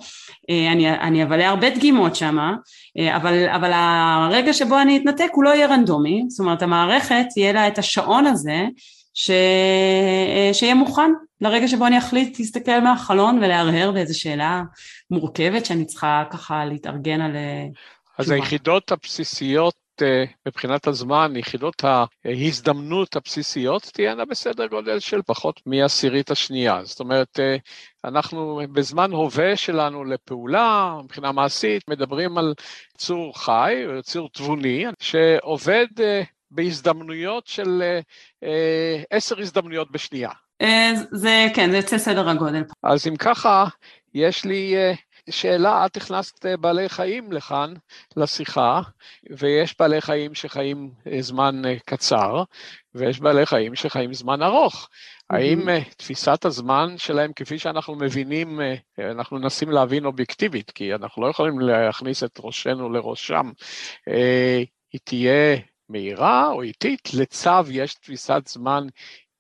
[0.51, 2.55] אה, אני, אני אבלה הרבה דגימות שמה,
[3.17, 7.69] אבל, אבל הרגע שבו אני אתנתק הוא לא יהיה רנדומי, זאת אומרת המערכת יהיה לה
[7.69, 8.67] את השעון הזה
[9.19, 9.31] ש...
[10.53, 14.63] שיהיה מוכן לרגע שבו אני אחליט להסתכל מהחלון ולהרהר באיזו שאלה
[15.11, 17.67] מורכבת שאני צריכה ככה להתארגן על אה,
[18.19, 18.37] אז תשובה.
[18.37, 21.83] היחידות הבסיסיות אה, מבחינת הזמן, יחידות
[22.25, 26.81] ההזדמנות הבסיסיות תהיינה בסדר גודל של פחות מעשירית השנייה.
[26.85, 27.57] זאת אומרת, אה,
[28.05, 32.55] אנחנו בזמן הווה שלנו לפעולה, מבחינה מעשית, מדברים על
[32.97, 35.87] צור חי, צור תבוני, שעובד
[36.51, 38.01] בהזדמנויות של אה,
[38.43, 40.31] אה, עשר הזדמנויות בשנייה.
[40.61, 42.63] אה, זה, כן, זה יוצא סדר הגודל.
[42.83, 43.65] אז אם ככה,
[44.15, 44.75] יש לי
[45.31, 47.75] שאלה, את הכנסת בעלי חיים לכאן,
[48.17, 48.81] לשיחה,
[49.31, 52.43] ויש בעלי חיים שחיים זמן קצר,
[52.95, 54.89] ויש בעלי חיים שחיים זמן ארוך.
[55.31, 58.61] האם uh, תפיסת הזמן שלהם, כפי שאנחנו מבינים,
[58.99, 63.51] אנחנו מנסים להבין אובייקטיבית, כי אנחנו לא יכולים להכניס את ראשנו לראשם,
[64.93, 65.57] היא תהיה
[65.89, 67.15] מהירה או איטית?
[67.15, 68.87] לצו יש תפיסת זמן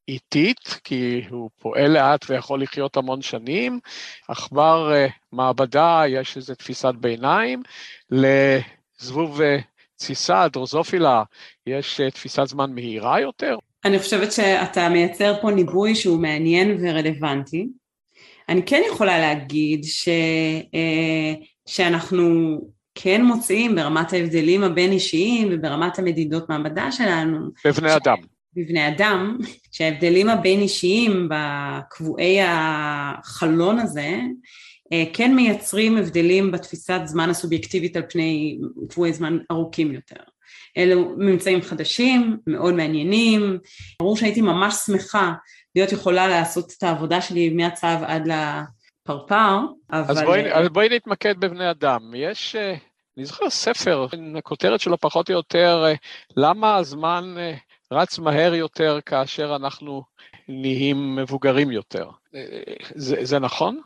[0.08, 3.80] איטית, כי הוא פועל לאט ויכול לחיות המון שנים.
[4.28, 7.62] עכבר uh, מעבדה, יש איזו תפיסת ביניים.
[8.10, 9.40] לזבוב
[9.96, 11.22] תסיסה, דרוזופילה,
[11.66, 13.56] יש תפיסת זמן מהירה יותר?
[13.84, 17.68] אני חושבת שאתה מייצר פה ניבוי שהוא מעניין ורלוונטי.
[18.48, 20.08] אני כן יכולה להגיד ש,
[20.74, 21.34] אה,
[21.66, 22.58] שאנחנו
[23.02, 27.38] כן מוצאים ברמת ההבדלים הבין אישיים וברמת המדידות מעבדה שלנו.
[27.64, 28.16] בבני אדם.
[28.56, 29.38] בבני אדם,
[29.72, 34.20] שההבדלים הבין אישיים בקבועי החלון הזה
[34.92, 40.20] אה, כן מייצרים הבדלים בתפיסת זמן הסובייקטיבית על פני קבועי זמן ארוכים יותר.
[40.76, 43.58] אלו ממצאים חדשים, מאוד מעניינים,
[44.00, 45.32] ברור שהייתי ממש שמחה
[45.74, 49.58] להיות יכולה לעשות את העבודה שלי מהצו עד לפרפר,
[49.90, 50.04] אבל...
[50.08, 52.00] אז בואי, אז בואי נתמקד בבני אדם.
[52.14, 52.74] יש, אה,
[53.18, 54.06] אני זוכר ספר,
[54.38, 55.94] הכותרת שלו פחות או יותר, אה,
[56.36, 57.54] למה הזמן אה,
[57.92, 60.02] רץ מהר יותר כאשר אנחנו
[60.48, 62.10] נהיים מבוגרים יותר.
[62.94, 63.80] זה, זה נכון?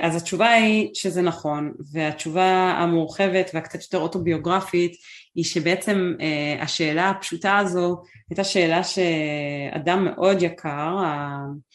[0.00, 4.92] אז התשובה היא שזה נכון, והתשובה המורחבת והקצת יותר אוטוביוגרפית
[5.34, 10.96] היא שבעצם אה, השאלה הפשוטה הזו הייתה שאלה שאדם מאוד יקר,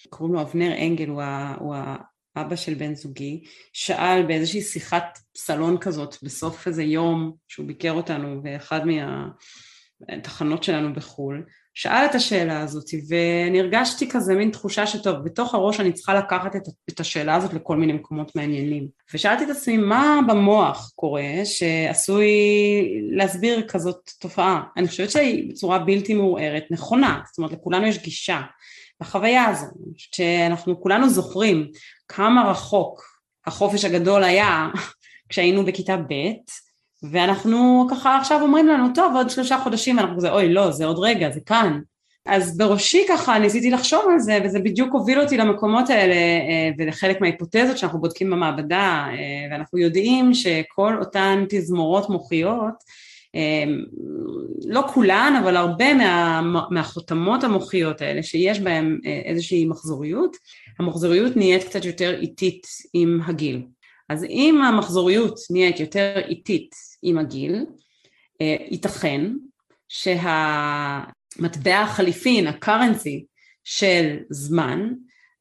[0.10, 1.10] קוראים לו אבנר אנגל,
[1.60, 1.76] הוא
[2.36, 8.42] האבא של בן זוגי, שאל באיזושהי שיחת סלון כזאת בסוף איזה יום שהוא ביקר אותנו
[8.44, 8.82] באחד
[10.10, 15.80] מהתחנות שלנו בחו"ל, שאל את השאלה הזאת ואני הרגשתי כזה מין תחושה שטוב, בתוך הראש
[15.80, 18.88] אני צריכה לקחת את, את השאלה הזאת לכל מיני מקומות מעניינים.
[19.14, 22.32] ושאלתי את עצמי מה במוח קורה שעשוי
[23.12, 24.64] להסביר כזאת תופעה.
[24.78, 28.42] אני חושבת שהיא בצורה בלתי מעורערת נכונה, זאת אומרת לכולנו יש גישה
[29.02, 29.66] לחוויה הזו,
[29.98, 31.68] שאנחנו כולנו זוכרים
[32.16, 33.04] כמה רחוק
[33.46, 34.68] החופש הגדול היה
[35.30, 36.32] כשהיינו בכיתה ב'
[37.12, 41.00] ואנחנו ככה עכשיו אומרים לנו, טוב, עוד שלושה חודשים אנחנו כזה, אוי, לא, זה עוד
[41.00, 41.80] רגע, זה כאן.
[42.26, 47.22] אז בראשי ככה ניסיתי לחשוב על זה, וזה בדיוק הוביל אותי למקומות האלה, אה, ולחלק
[47.22, 52.74] מההיפותזות שאנחנו בודקים במעבדה, אה, ואנחנו יודעים שכל אותן תזמורות מוחיות,
[54.66, 60.38] לא כולן, אבל הרבה מה, מהחותמות המוחיות האלה, שיש בהן איזושהי מחזוריות,
[60.80, 63.62] המחזוריות נהיית קצת יותר איטית עם הגיל.
[64.10, 67.66] אז אם המחזוריות נהיית יותר איטית עם הגיל,
[68.42, 69.32] אה, ייתכן
[69.90, 73.24] שהמטבע החליפין, ה-currency
[73.64, 74.90] של זמן,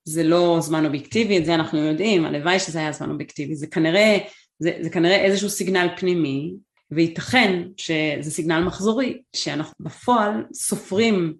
[0.04, 4.18] זה לא זמן אובייקטיבי, את זה אנחנו יודעים, הלוואי שזה היה זמן אובייקטיבי, זה כנראה,
[4.58, 6.54] זה, זה כנראה איזשהו סיגנל פנימי,
[6.94, 11.34] וייתכן שזה סיגנל מחזורי, שאנחנו בפועל סופרים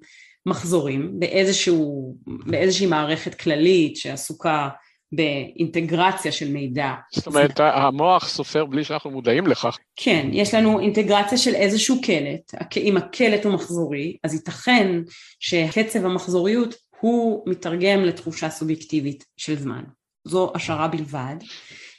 [0.47, 4.69] מחזורים באיזשהו, באיזושהי מערכת כללית שעסוקה
[5.13, 6.93] באינטגרציה של מידע.
[7.15, 9.79] זאת אומרת, המוח סופר בלי שאנחנו מודעים לכך.
[9.97, 15.01] כן, יש לנו אינטגרציה של איזשהו קלט, אם הקלט הוא מחזורי, אז ייתכן
[15.41, 19.83] שקצב המחזוריות הוא מתרגם לתחושה סובייקטיבית של זמן.
[20.25, 21.37] זו השערה בלבד.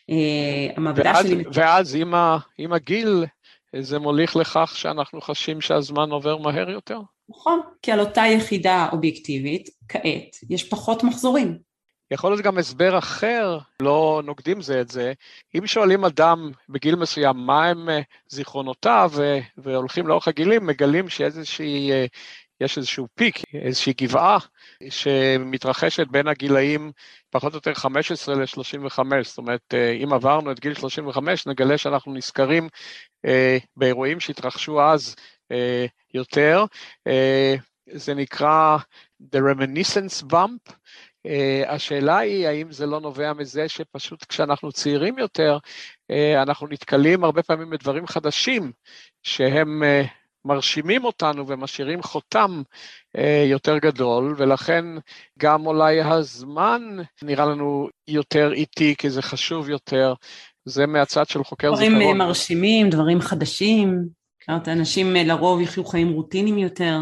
[0.10, 1.44] אה, המעבדה שלי...
[1.54, 1.98] ואז
[2.58, 3.26] עם הגיל
[3.80, 7.00] זה מוליך לכך שאנחנו חשים שהזמן עובר מהר יותר?
[7.30, 11.58] נכון, כי על אותה יחידה אובייקטיבית, כעת, יש פחות מחזורים.
[12.12, 15.14] יכול להיות גם הסבר אחר, לא נוגדים זה את זה.
[15.56, 19.12] אם שואלים אדם בגיל מסוים מה הם אה, זיכרונותיו
[19.58, 22.06] והולכים לאורך הגילים, מגלים שאיזושהי, אה,
[22.64, 24.38] יש איזשהו פיק, איזושהי גבעה
[24.90, 26.92] שמתרחשת בין הגילאים
[27.30, 32.14] פחות או יותר 15 ל-35, זאת אומרת, אה, אם עברנו את גיל 35, נגלה שאנחנו
[32.14, 32.70] נזכרים
[33.78, 35.16] באירועים שהתרחשו אז
[36.14, 36.66] יותר.
[37.92, 38.78] זה נקרא
[39.36, 40.74] The Reminiscence Bump,
[41.28, 45.58] Uh, השאלה היא האם זה לא נובע מזה שפשוט כשאנחנו צעירים יותר,
[46.12, 48.72] uh, אנחנו נתקלים הרבה פעמים בדברים חדשים
[49.24, 50.08] שהם uh,
[50.46, 52.62] מרשימים אותנו ומשאירים חותם
[53.18, 54.86] uh, יותר גדול, ולכן
[55.40, 56.82] גם אולי הזמן
[57.22, 60.14] נראה לנו יותר איטי, כי זה חשוב יותר,
[60.66, 62.04] זה מהצד של חוקר דברים זיכרון.
[62.04, 64.06] דברים מרשימים, דברים חדשים,
[64.50, 67.00] אנשים לרוב יחיו חיים רוטינים יותר.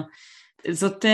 [0.71, 1.05] זאת,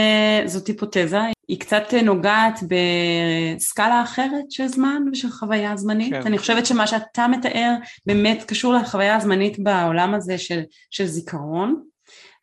[0.45, 6.13] זאת היפותזה, היא קצת נוגעת בסקאלה אחרת של זמן ושל חוויה זמנית.
[6.13, 6.21] כן.
[6.25, 7.73] אני חושבת שמה שאתה מתאר
[8.05, 10.59] באמת קשור לחוויה הזמנית בעולם הזה של,
[10.91, 11.81] של זיכרון,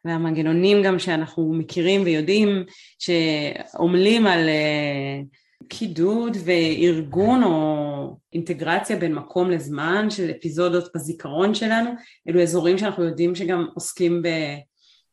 [0.05, 2.64] והמנגנונים גם שאנחנו מכירים ויודעים
[2.98, 5.26] שעמלים על uh,
[5.68, 11.90] קידוד וארגון או אינטגרציה בין מקום לזמן של אפיזודות בזיכרון שלנו,
[12.28, 14.22] אלו אזורים שאנחנו יודעים שגם עוסקים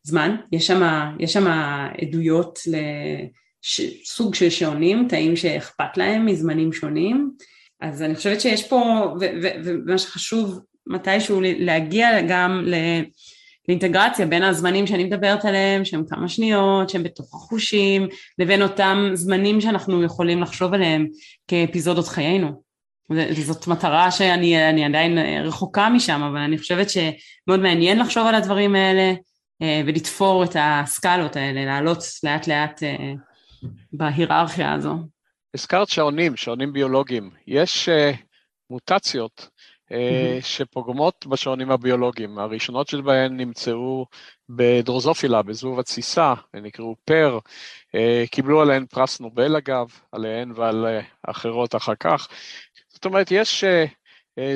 [0.04, 0.66] בזמן, יש
[1.32, 1.46] שם
[2.02, 7.30] עדויות לסוג של שעונים, תאים שאכפת להם מזמנים שונים,
[7.80, 9.14] אז אני חושבת שיש פה,
[9.64, 12.74] ומה שחשוב מתישהו להגיע גם ל...
[13.68, 18.08] לאינטגרציה בין הזמנים שאני מדברת עליהם, שהם כמה שניות, שהם בתוך החושים,
[18.38, 21.06] לבין אותם זמנים שאנחנו יכולים לחשוב עליהם
[21.48, 22.62] כאפיזודות חיינו.
[23.46, 29.14] זאת מטרה שאני עדיין רחוקה משם, אבל אני חושבת שמאוד מעניין לחשוב על הדברים האלה
[29.62, 33.12] אה, ולתפור את הסקלות האלה, לעלות לאט לאט אה,
[33.92, 34.96] בהיררכיה הזו.
[35.54, 37.30] הזכרת שעונים, שעונים ביולוגיים.
[37.46, 38.16] יש uh,
[38.70, 39.48] מוטציות.
[40.40, 42.38] שפוגמות בשעונים הביולוגיים.
[42.38, 44.06] הראשונות שבהן נמצאו
[44.48, 47.38] בדרוזופילה, בזבוב התסיסה, הן נקראו פר,
[47.94, 52.28] אה, קיבלו עליהן פרס נובל אגב, עליהן ועל אה, אחרות אחר כך.
[52.88, 53.84] זאת אומרת, יש אה,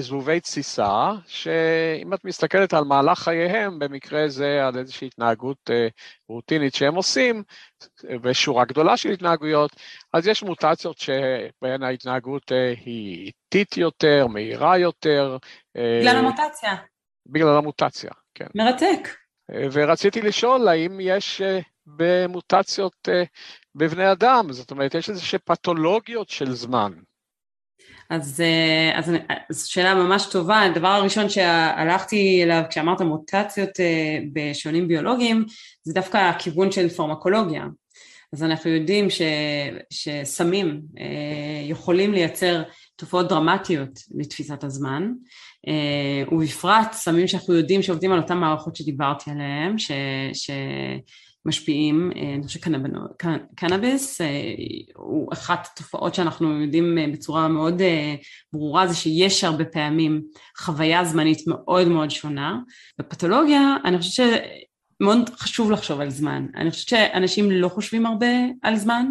[0.00, 5.88] זבובי תסיסה, שאם את מסתכלת על מהלך חייהם, במקרה זה על איזושהי התנהגות אה,
[6.28, 7.42] רוטינית שהם עושים,
[8.22, 9.70] ושורה גדולה של התנהגויות,
[10.12, 15.36] אז יש מוטציות שבהן ההתנהגות אה, היא איטית יותר, מהירה יותר.
[16.00, 16.76] בגלל המוטציה.
[17.26, 18.46] בגלל המוטציה, כן.
[18.54, 19.08] מרתק.
[19.72, 21.42] ורציתי לשאול האם יש
[21.86, 23.08] במוטציות
[23.74, 26.92] בבני אדם, זאת אומרת, יש איזושהי פתולוגיות של זמן.
[28.10, 29.12] אז, אה, אז,
[29.50, 35.44] אז שאלה ממש טובה, הדבר הראשון שהלכתי אליו כשאמרת מוטציות אה, בשעונים ביולוגיים
[35.82, 37.64] זה דווקא הכיוון של פרמקולוגיה.
[38.32, 39.22] אז אנחנו יודעים ש,
[39.90, 42.62] שסמים אה, יכולים לייצר
[42.96, 45.12] תופעות דרמטיות לתפיסת הזמן
[46.32, 49.90] ובפרט סמים שאנחנו יודעים שעובדים על אותן מערכות שדיברתי עליהן ש,
[50.32, 50.50] ש,
[51.46, 54.26] משפיעים, אה, אני חושבת שקנאביס אה,
[54.96, 57.82] הוא אחת התופעות שאנחנו יודעים אה, בצורה מאוד
[58.52, 60.22] ברורה זה שיש הרבה פעמים
[60.58, 62.58] חוויה זמנית מאוד מאוד שונה.
[62.98, 64.30] בפתולוגיה אני חושבת
[65.00, 68.26] שמאוד חשוב לחשוב על זמן, אני חושבת שאנשים לא חושבים הרבה
[68.62, 69.06] על זמן,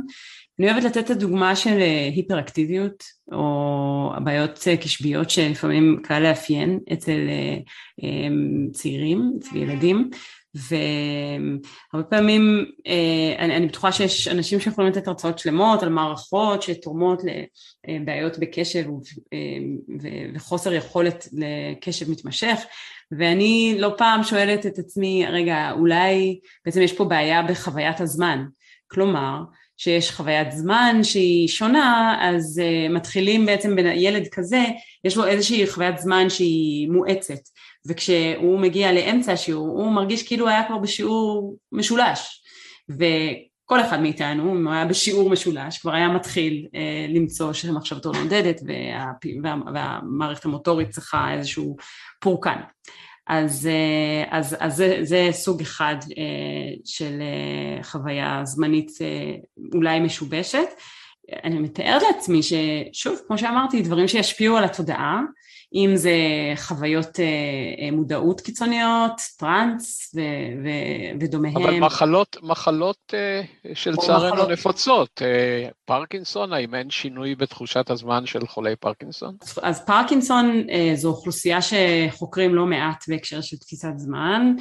[0.59, 1.77] אני אוהבת לתת את הדוגמה של
[2.15, 7.19] היפראקטיביות או הבעיות קשביות שלפעמים קל לאפיין אצל
[8.73, 10.09] צעירים, אצל ילדים
[10.55, 17.21] והרבה פעמים אה, אני, אני בטוחה שיש אנשים שיכולים לתת הרצאות שלמות על מערכות שתורמות
[17.87, 18.85] לבעיות בקשב
[19.33, 19.37] אה,
[20.35, 22.59] וחוסר יכולת לקשב מתמשך.
[23.11, 28.45] ואני לא פעם שואלת את עצמי רגע אולי בעצם יש פה בעיה בחוויית הזמן?
[28.87, 29.39] כלומר
[29.77, 34.63] שיש חוויית זמן שהיא שונה אז uh, מתחילים בעצם בילד כזה
[35.03, 37.39] יש לו איזושהי חוויית זמן שהיא מואצת
[37.87, 42.41] וכשהוא מגיע לאמצע השיעור הוא מרגיש כאילו היה כבר בשיעור משולש.
[42.89, 48.61] וכל אחד מאיתנו אם הוא היה בשיעור משולש כבר היה מתחיל אה, למצוא שמחשבתו נודדת
[48.65, 49.11] וה,
[49.43, 51.75] וה, והמערכת המוטורית צריכה איזשהו
[52.19, 52.61] פורקן.
[53.27, 59.35] אז, אה, אז, אז זה, זה סוג אחד אה, של אה, חוויה זמנית אה,
[59.73, 60.67] אולי משובשת
[61.43, 65.21] אני מתארת לעצמי ששוב כמו שאמרתי דברים שישפיעו על התודעה
[65.75, 66.13] אם זה
[66.55, 67.25] חוויות אה,
[67.85, 70.19] אה, מודעות קיצוניות, טראנס ו-
[70.63, 71.57] ו- ודומיהם.
[71.57, 73.41] אבל מחלות, מחלות אה,
[73.73, 74.49] של צערנו מחלות...
[74.49, 75.21] נפוצות,
[75.85, 79.35] פרקינסון, האם אין שינוי בתחושת הזמן של חולי פרקינסון?
[79.61, 84.55] אז פרקינסון זו אוכלוסייה שחוקרים לא מעט בהקשר של תפיסת זמן,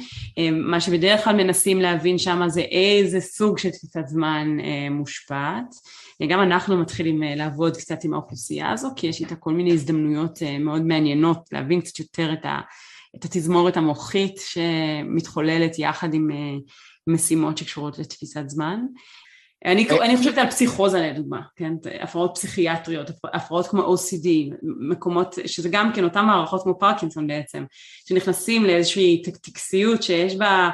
[0.51, 4.47] מה שבדרך כלל מנסים להבין שם זה איזה סוג של תפיסת זמן
[4.91, 5.75] מושפעת.
[6.23, 10.43] גם אנחנו מתחילים אה, לעבוד קצת עם האוכלוסייה הזו, כי יש איתה כל מיני הזדמנויות
[10.43, 12.59] אה, מאוד מעניינות להבין קצת יותר את, ה,
[13.15, 16.57] את התזמורת המוחית שמתחוללת יחד עם אה,
[17.07, 18.79] משימות שקשורות לתפיסת זמן.
[19.65, 21.73] אני, אני חושבת על פסיכוזה לדוגמה, כן?
[22.01, 24.27] הפרעות פסיכיאטריות, הפרעות כמו OCD,
[24.89, 27.63] מקומות, שזה גם כן אותן מערכות כמו פרקינסון בעצם,
[28.09, 30.69] שנכנסים לאיזושהי טקסיות שיש בה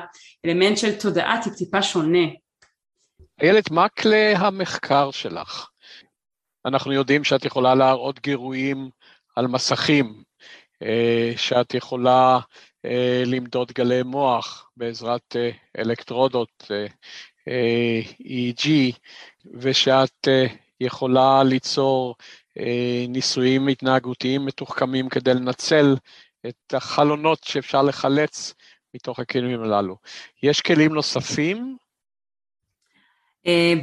[0.46, 2.28] אלמנט של תודעה טיפ טיפה שונה,
[3.42, 5.70] איילת, מה כלי המחקר שלך?
[6.66, 8.90] אנחנו יודעים שאת יכולה להראות גירויים
[9.36, 10.24] על מסכים,
[10.84, 12.40] אה, שאת יכולה
[12.86, 16.72] אה, למדוד גלי מוח בעזרת אה, אלקטרודות
[17.50, 18.68] EEG,
[19.54, 20.28] ושאת
[20.80, 22.16] יכולה ליצור
[23.08, 25.96] ניסויים התנהגותיים מתוחכמים כדי לנצל
[26.48, 28.54] את החלונות שאפשר לחלץ
[28.94, 29.98] מתוך הכלים הללו.
[30.44, 31.78] יש כלים נוספים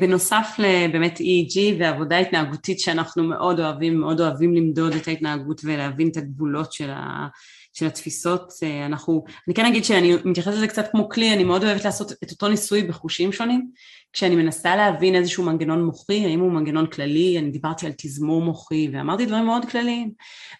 [0.00, 6.16] בנוסף לבאמת EEG ועבודה התנהגותית שאנחנו מאוד אוהבים, מאוד אוהבים למדוד את ההתנהגות ולהבין את
[6.16, 7.26] הגבולות של, ה,
[7.72, 8.52] של התפיסות,
[8.86, 12.30] אנחנו, אני כן אגיד שאני מתייחסת לזה קצת כמו כלי, אני מאוד אוהבת לעשות את
[12.30, 13.70] אותו ניסוי בחושים שונים,
[14.18, 18.88] כשאני מנסה להבין איזשהו מנגנון מוחי, האם הוא מנגנון כללי, אני דיברתי על תזמור מוחי
[18.92, 20.10] ואמרתי דברים מאוד כלליים,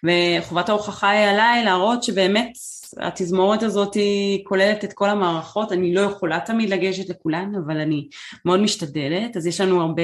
[0.05, 2.53] וחובת ההוכחה היא עליי להראות שבאמת
[2.99, 8.09] התזמורת הזאת היא כוללת את כל המערכות, אני לא יכולה תמיד לגשת לכולן, אבל אני
[8.45, 10.03] מאוד משתדלת, אז יש לנו הרבה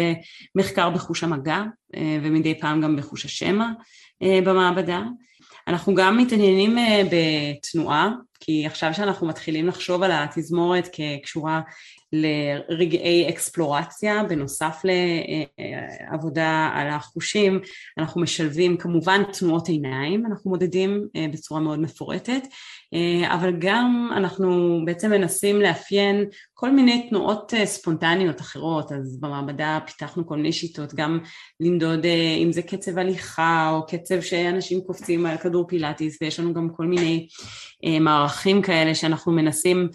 [0.55, 1.63] מחקר בחוש המגע,
[1.97, 3.69] אה, ומדי פעם גם בחוש השמע
[4.23, 5.03] אה, במעבדה.
[5.69, 11.61] אנחנו גם מתעניינים אה, בתנועה, כי עכשיו שאנחנו מתחילים לחשוב על התזמורת כקשורה
[12.15, 14.83] לרגעי אקספלורציה, בנוסף
[16.11, 17.61] לעבודה על החושים,
[17.99, 22.43] אנחנו משלבים כמובן תנועות עיניים, אנחנו מודדים אה, בצורה מאוד מפורטת,
[22.95, 29.79] אה, אבל גם אנחנו בעצם מנסים לאפיין כל מיני תנועות אה, ספונטניות אחרות, אז במעבדה
[29.87, 31.19] פיתחנו כל מיני שיטות, גם
[31.61, 32.07] למדוד
[32.43, 36.87] אם זה קצב הליכה או קצב שאנשים קופצים על כדור פילאטיס, ויש לנו גם כל
[36.87, 37.27] מיני
[38.01, 39.89] מערכים כאלה שאנחנו מנסים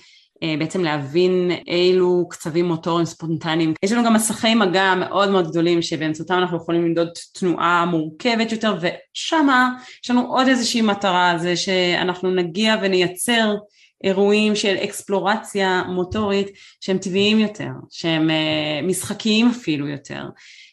[0.59, 3.73] בעצם להבין אילו קצבים מוטוריים ספונטניים.
[3.83, 8.75] יש לנו גם מסכי מגע מאוד מאוד גדולים שבאמצעותם אנחנו יכולים למדוד תנועה מורכבת יותר
[8.77, 9.69] ושמה
[10.03, 13.55] יש לנו עוד איזושהי מטרה, זה שאנחנו נגיע ונייצר
[14.03, 16.47] אירועים של אקספלורציה מוטורית
[16.81, 20.23] שהם טבעיים יותר, שהם אה, משחקיים אפילו יותר,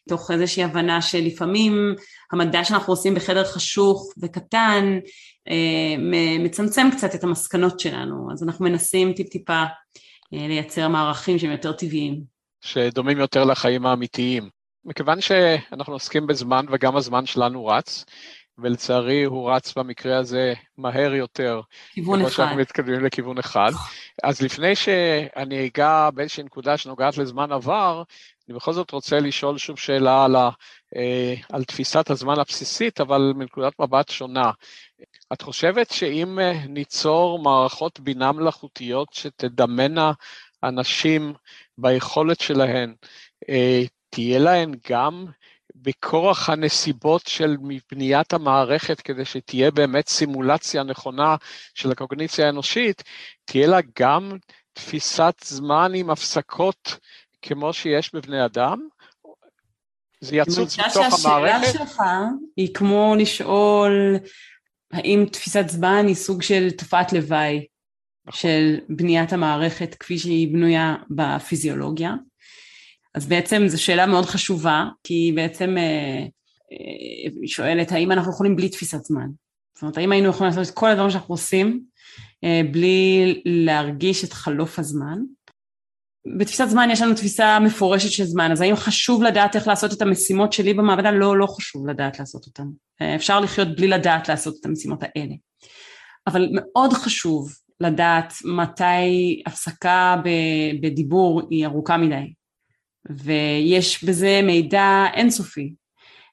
[0.08, 1.94] תוך איזושהי הבנה שלפעמים
[2.32, 5.10] המדע שאנחנו עושים בחדר חשוך וקטן אה,
[6.38, 9.62] מצמצם קצת את המסקנות שלנו, אז אנחנו מנסים טיפ-טיפה
[10.34, 12.22] אה, לייצר מערכים שהם יותר טבעיים.
[12.61, 14.49] שדומים יותר לחיים האמיתיים.
[14.84, 18.05] מכיוון שאנחנו עוסקים בזמן וגם הזמן שלנו רץ,
[18.59, 21.61] ולצערי הוא רץ במקרה הזה מהר יותר.
[21.92, 22.30] כיוון אחד.
[22.30, 23.70] שאנחנו מתקדמים לכיוון אחד.
[24.22, 28.03] אז לפני שאני אגע באיזושהי נקודה שנוגעת לזמן עבר,
[28.49, 30.51] אני בכל זאת רוצה לשאול שוב שאלה על, ה,
[30.97, 34.51] אה, על תפיסת הזמן הבסיסית, אבל מנקודת מבט שונה.
[35.32, 40.12] את חושבת שאם אה, ניצור מערכות בינה מלאכותיות שתדמנה
[40.62, 41.34] אנשים
[41.78, 42.94] ביכולת שלהן,
[43.48, 45.26] אה, תהיה להן גם
[45.74, 47.56] בכורח הנסיבות של
[47.90, 51.36] בניית המערכת כדי שתהיה באמת סימולציה נכונה
[51.74, 53.02] של הקוגניציה האנושית,
[53.44, 54.32] תהיה לה גם
[54.72, 56.96] תפיסת זמן עם הפסקות
[57.42, 58.88] כמו שיש בבני אדם?
[60.20, 61.54] זה יצוץ בתוך המערכת?
[61.54, 62.02] אני חושבת שהשאלה שלך
[62.56, 64.18] היא כמו לשאול
[64.93, 67.66] האם תפיסת זמן היא סוג של תופעת לוואי
[68.26, 68.41] נכון.
[68.41, 72.14] של בניית המערכת כפי שהיא בנויה בפיזיולוגיה.
[73.14, 76.26] אז בעצם זו שאלה מאוד חשובה, כי היא בעצם אה,
[76.72, 79.26] אה, שואלת האם אנחנו יכולים בלי תפיסת זמן.
[79.74, 81.82] זאת אומרת, האם היינו יכולים לעשות את כל הדברים שאנחנו עושים
[82.45, 85.18] אה, בלי להרגיש את חלוף הזמן.
[86.38, 90.02] בתפיסת זמן יש לנו תפיסה מפורשת של זמן, אז האם חשוב לדעת איך לעשות את
[90.02, 91.10] המשימות שלי במעבדה?
[91.10, 92.64] לא, לא חשוב לדעת לעשות אותן.
[93.16, 95.34] אפשר לחיות בלי לדעת לעשות את המשימות האלה.
[96.26, 100.16] אבל מאוד חשוב לדעת מתי הפסקה
[100.80, 102.32] בדיבור היא ארוכה מדי,
[103.10, 105.72] ויש בזה מידע אינסופי.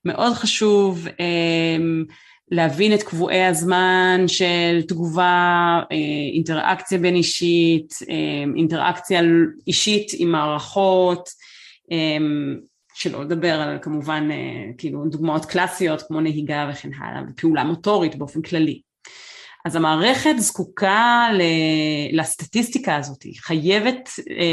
[0.06, 2.06] מאוד חשוב אמ,
[2.54, 5.98] להבין את קבועי הזמן של תגובה, אה,
[6.34, 9.22] אינטראקציה בין אישית, אה, אינטראקציה
[9.68, 11.30] אישית עם מערכות,
[11.92, 12.18] אה,
[12.94, 14.30] שלא לדבר על כמובן
[14.78, 18.82] כאילו דוגמאות קלאסיות כמו נהיגה וכן הלאה, ופעולה מוטורית באופן כללי.
[19.66, 21.28] אז המערכת זקוקה
[22.12, 24.10] לסטטיסטיקה הזאת, היא חייבת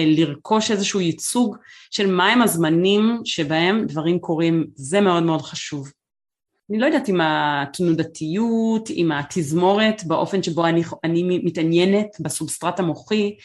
[0.06, 1.56] לרכוש איזשהו ייצוג
[1.90, 5.90] של מהם הזמנים שבהם דברים קורים, זה מאוד מאוד חשוב.
[6.70, 13.36] אני לא יודעת אם התנודתיות, עם התזמורת, באופן שבו אני, אני מתעניינת בסובסטרט המוחי,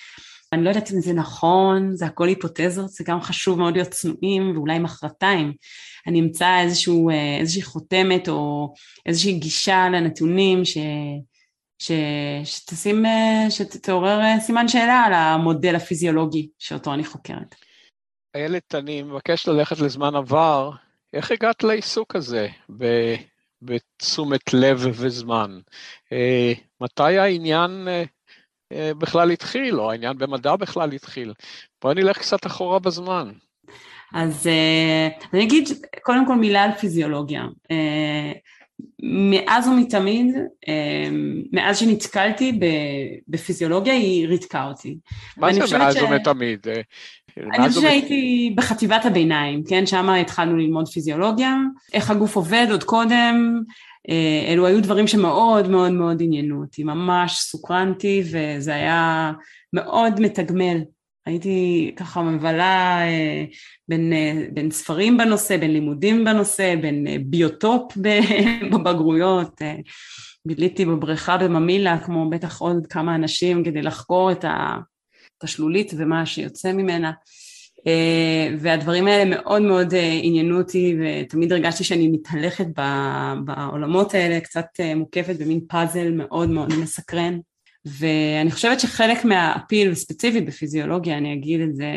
[0.54, 4.58] אני לא יודעת אם זה נכון, זה הכל היפותזות, זה גם חשוב מאוד להיות צנועים,
[4.58, 5.54] ואולי מחרתיים
[6.08, 8.74] אני אמצא איזשהו, אה, איזושהי חותמת או
[9.06, 10.78] איזושהי גישה לנתונים ש,
[11.80, 11.92] ש,
[12.44, 17.56] שתשים, אה, שתעורר אה, סימן שאלה על המודל הפיזיולוגי שאותו אני חוקרת.
[18.36, 20.72] איילת, אני מבקש ללכת לזמן עבר,
[21.16, 22.48] איך הגעת לעיסוק הזה
[23.62, 25.60] בתשומת לב וזמן?
[26.12, 28.04] אה, מתי העניין אה,
[28.72, 31.34] אה, בכלל התחיל, או העניין במדע בכלל התחיל?
[31.82, 33.32] בואי נלך קצת אחורה בזמן.
[34.14, 34.48] אז
[35.34, 35.70] אני אגיד
[36.04, 37.44] קודם כל מילה על פיזיולוגיה.
[39.02, 40.36] מאז ומתמיד,
[41.52, 42.60] מאז שנתקלתי
[43.28, 44.98] בפיזיולוגיה, היא ריתקה אותי.
[45.38, 45.98] מה זה מאז ש...
[46.02, 46.68] ומתמיד?
[47.38, 49.86] אני חושבת שהייתי בחטיבת הביניים, כן?
[49.86, 51.56] שם התחלנו ללמוד פיזיולוגיה,
[51.94, 53.64] איך הגוף עובד עוד קודם,
[54.10, 59.32] אה, אלו היו דברים שמאוד מאוד מאוד עניינו אותי, ממש סוקרנתי וזה היה
[59.74, 60.78] מאוד מתגמל.
[61.26, 63.46] הייתי ככה מבלה אה,
[63.88, 67.98] בין, אה, בין ספרים בנושא, בין לימודים בנושא, בין ביוטופ
[68.72, 69.62] בבגרויות,
[70.46, 74.46] ביליתי בבריכה בממילה, כמו בטח עוד כמה אנשים, כדי לחקור את
[75.46, 77.12] השלולית ומה שיוצא ממנה.
[78.60, 82.66] והדברים האלה מאוד מאוד עניינו אותי, ותמיד הרגשתי שאני מתהלכת
[83.46, 84.66] בעולמות האלה, קצת
[84.96, 87.40] מוקפת במין פאזל מאוד מאוד מסקרן.
[87.86, 91.92] ואני חושבת שחלק מהאפיל, ספציפית בפיזיולוגיה, אני אגיד את זה,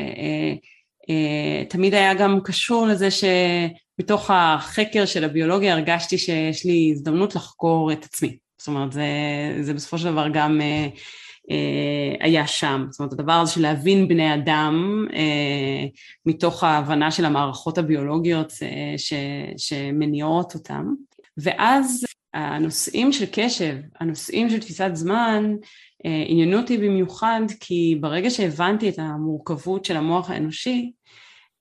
[1.68, 8.04] תמיד היה גם קשור לזה שבתוך החקר של הביולוגיה הרגשתי שיש לי הזדמנות לחקור את
[8.04, 8.36] עצמי.
[8.58, 9.06] זאת אומרת, זה,
[9.60, 10.88] זה בסופו של דבר גם אה, אה,
[12.20, 12.86] היה שם.
[12.90, 15.86] זאת אומרת, הדבר הזה של להבין בני אדם אה,
[16.26, 19.12] מתוך ההבנה של המערכות הביולוגיות אה, ש,
[19.56, 20.84] שמניעות אותם.
[21.36, 25.54] ואז הנושאים של קשב, הנושאים של תפיסת זמן,
[26.06, 30.92] אה, עניינו אותי במיוחד כי ברגע שהבנתי את המורכבות של המוח האנושי,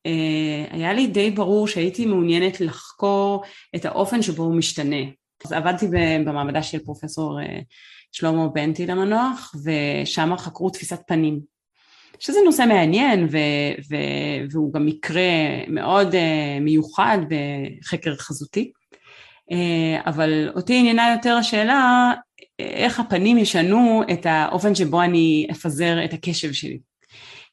[0.06, 3.44] אה, היה לי די ברור שהייתי מעוניינת לחקור
[3.76, 5.04] את האופן שבו הוא משתנה.
[5.46, 5.88] אז עבדתי
[6.26, 7.60] במעבדה של פרופסור אה,
[8.12, 11.58] שלמה בנטי למנוח, ושם חקרו תפיסת פנים.
[12.20, 13.38] שזה נושא מעניין ו-
[13.90, 15.22] ו- והוא גם מקרה
[15.68, 16.18] מאוד uh,
[16.62, 18.72] מיוחד בחקר חזותי,
[19.52, 19.56] uh,
[20.10, 22.12] אבל אותי עניינה יותר השאלה
[22.60, 26.80] איך הפנים ישנו את האופן שבו אני אפזר את הקשב שלי.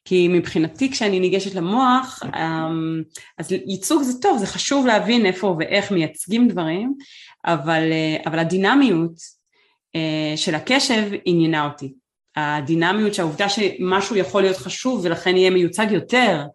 [0.05, 3.01] כי מבחינתי כשאני ניגשת למוח, אמ,
[3.37, 6.93] אז ייצוג זה טוב, זה חשוב להבין איפה ואיך מייצגים דברים,
[7.45, 9.34] אבל, אה, אבל הדינמיות
[10.35, 11.93] של הקשב עניינה אותי.
[12.35, 16.45] הדינמיות שהעובדה שמשהו יכול להיות חשוב ולכן יהיה מיוצג יותר אה,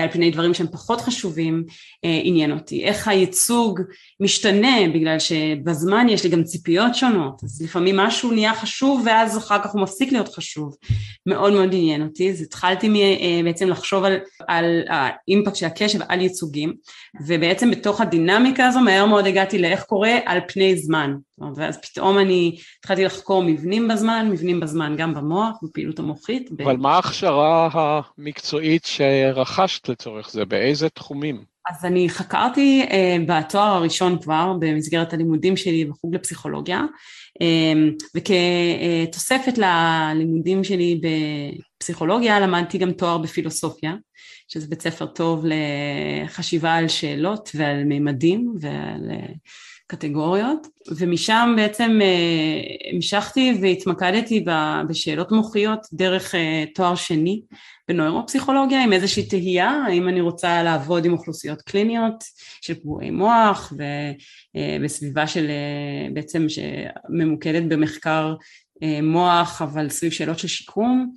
[0.00, 1.64] על פני דברים שהם פחות חשובים
[2.04, 2.84] אה, עניין אותי.
[2.84, 3.80] איך הייצוג
[4.20, 9.62] משתנה בגלל שבזמן יש לי גם ציפיות שונות אז לפעמים משהו נהיה חשוב ואז אחר
[9.62, 10.76] כך הוא מפסיק להיות חשוב.
[11.26, 14.16] מאוד מאוד עניין אותי אז התחלתי אה, בעצם לחשוב על,
[14.48, 16.74] על האימפקט של הקשב על ייצוגים
[17.26, 21.14] ובעצם בתוך הדינמיקה הזו מהר מאוד הגעתי לאיך קורה על פני זמן
[21.56, 26.50] ואז פתאום אני התחלתי לחקור מבנים בזמן, מבנים בזמן גם במוח, בפעילות המוחית.
[26.64, 26.80] אבל ב...
[26.80, 30.44] מה ההכשרה המקצועית שרכשת לצורך זה?
[30.44, 31.44] באיזה תחומים?
[31.70, 32.92] אז אני חקרתי uh,
[33.26, 36.82] בתואר הראשון כבר, במסגרת הלימודים שלי בחוג לפסיכולוגיה,
[37.42, 41.00] uh, וכתוספת ללימודים שלי
[41.78, 43.94] בפסיכולוגיה למדתי גם תואר בפילוסופיה,
[44.48, 49.10] שזה בית ספר טוב לחשיבה על שאלות ועל מימדים ועל...
[49.10, 49.38] Uh,
[49.92, 50.66] קטגוריות,
[50.96, 54.44] ומשם בעצם אה, המשכתי והתמקדתי
[54.88, 57.42] בשאלות מוחיות דרך אה, תואר שני
[57.88, 62.24] בנוירופסיכולוגיה עם איזושהי תהייה, האם אני רוצה לעבוד עם אוכלוסיות קליניות
[62.60, 63.72] של פגועי מוח
[64.54, 65.50] ובסביבה אה, של
[66.12, 68.34] בעצם שממוקדת במחקר
[69.02, 71.14] מוח אבל סביב שאלות של שיקום.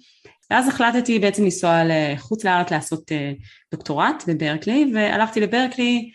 [0.51, 3.11] ואז החלטתי בעצם לנסוע לחוץ לארץ לעשות
[3.71, 6.11] דוקטורט בברקלי והלכתי לברקלי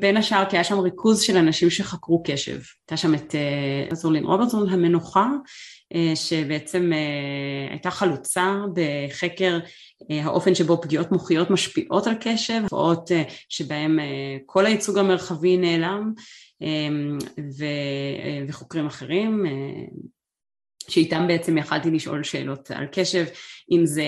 [0.00, 2.58] בין השאר כי היה שם ריכוז של אנשים שחקרו קשב.
[2.80, 5.30] הייתה שם את אה, רוברטסון המנוחה,
[5.94, 9.58] אה, שבעצם אה, הייתה חלוצה בחקר
[10.10, 13.10] האופן שבו פגיעות מוחיות משפיעות על קשב, תופעות
[13.48, 13.98] שבהם
[14.46, 16.12] כל הייצוג המרחבי נעלם,
[16.62, 17.18] אמ,
[18.48, 19.44] וחוקרים אחרים
[20.88, 23.24] שאיתם בעצם יכלתי לשאול שאלות על קשב,
[23.70, 24.04] אם זה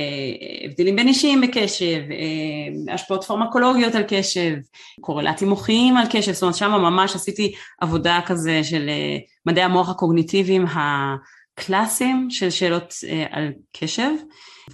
[0.65, 4.55] הבדלים בין אישיים בקשב, אה, השפעות פרמקולוגיות על קשב,
[5.01, 9.89] קורלטים מוחיים על קשב, זאת אומרת שם ממש עשיתי עבודה כזה של אה, מדעי המוח
[9.89, 14.11] הקוגניטיביים הקלאסיים של שאלות אה, על קשב.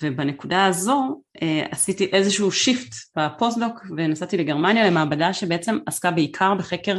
[0.01, 6.99] ובנקודה הזו אה, עשיתי איזשהו shift ב postdoc ונסעתי לגרמניה למעבדה שבעצם עסקה בעיקר בחקר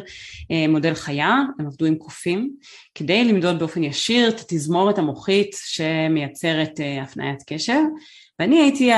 [0.51, 2.51] אה, מודל חיה, הם עבדו עם קופים,
[2.95, 7.79] כדי למדוד באופן ישיר את התזמורת המוחית שמייצרת אה, הפניית קשב.
[8.39, 8.91] ואני הייתי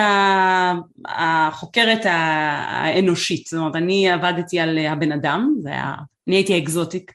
[1.08, 5.94] החוקרת האנושית, זאת אומרת אני עבדתי על הבן אדם, זה היה,
[6.28, 7.12] אני הייתי האקזוטיק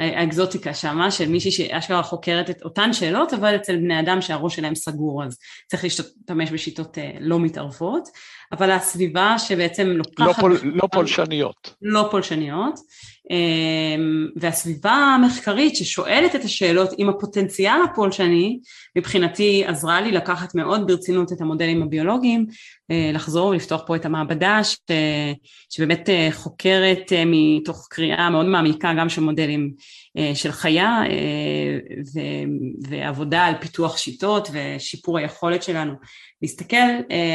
[0.00, 4.74] האקזוטיקה שמה, של מישהי שאשכרה חוקרת את אותן שאלות, אבל אצל בני אדם שהראש שלהם
[4.74, 8.08] סגור, אז צריך להשתמש בשיטות אה, לא מתערבות,
[8.52, 10.26] אבל הסביבה שבעצם לוקחת...
[10.26, 11.74] לא, פול, לא פולשניות.
[11.82, 12.80] לא פולשניות,
[14.36, 18.58] והסביבה המחקרית ששואלת את השאלות עם הפוטנציאל הפולשני,
[18.96, 22.46] מבחינתי עזרה לי לקחת מאוד ברצינות את המודלים הביולוגיים,
[22.90, 24.76] אה, לחזור ולפתוח פה את המעבדה ש,
[25.70, 29.72] שבאמת אה, חוקרת אה, מתוך קריאה מאוד מעמיקה גם של מודלים
[30.34, 31.02] של חיה
[32.14, 32.20] ו,
[32.88, 35.92] ועבודה על פיתוח שיטות ושיפור היכולת שלנו
[36.42, 36.76] להסתכל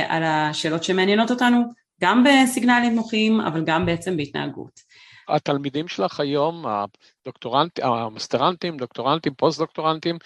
[0.07, 1.63] על השאלות שמעניינות אותנו
[2.01, 4.92] גם בסיגנלים מוחיים אבל גם בעצם בהתנהגות.
[5.29, 10.17] התלמידים שלך היום, הדוקטורנטים, המסטרנטים, דוקטורנטים, פוסט-דוקטורנטים,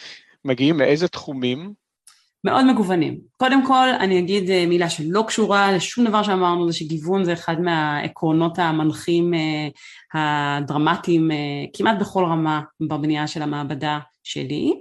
[0.45, 1.73] מגיעים מאיזה תחומים?
[2.43, 3.19] מאוד מגוונים.
[3.37, 7.61] קודם כל אני אגיד אה, מילה שלא קשורה לשום דבר שאמרנו, זה שגיוון זה אחד
[7.61, 9.67] מהעקרונות המנחים אה,
[10.13, 11.37] הדרמטיים אה,
[11.73, 14.73] כמעט בכל רמה בבנייה של המעבדה שלי.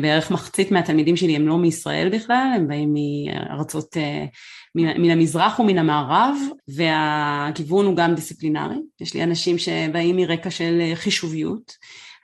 [0.00, 3.96] בערך מחצית מהתלמידים שלי הם לא מישראל בכלל, הם באים מארצות,
[4.74, 6.36] מן המזרח ומן המערב,
[6.68, 8.76] והגיוון הוא גם דיסציפלינרי.
[9.00, 11.72] יש לי אנשים שבאים מרקע של חישוביות,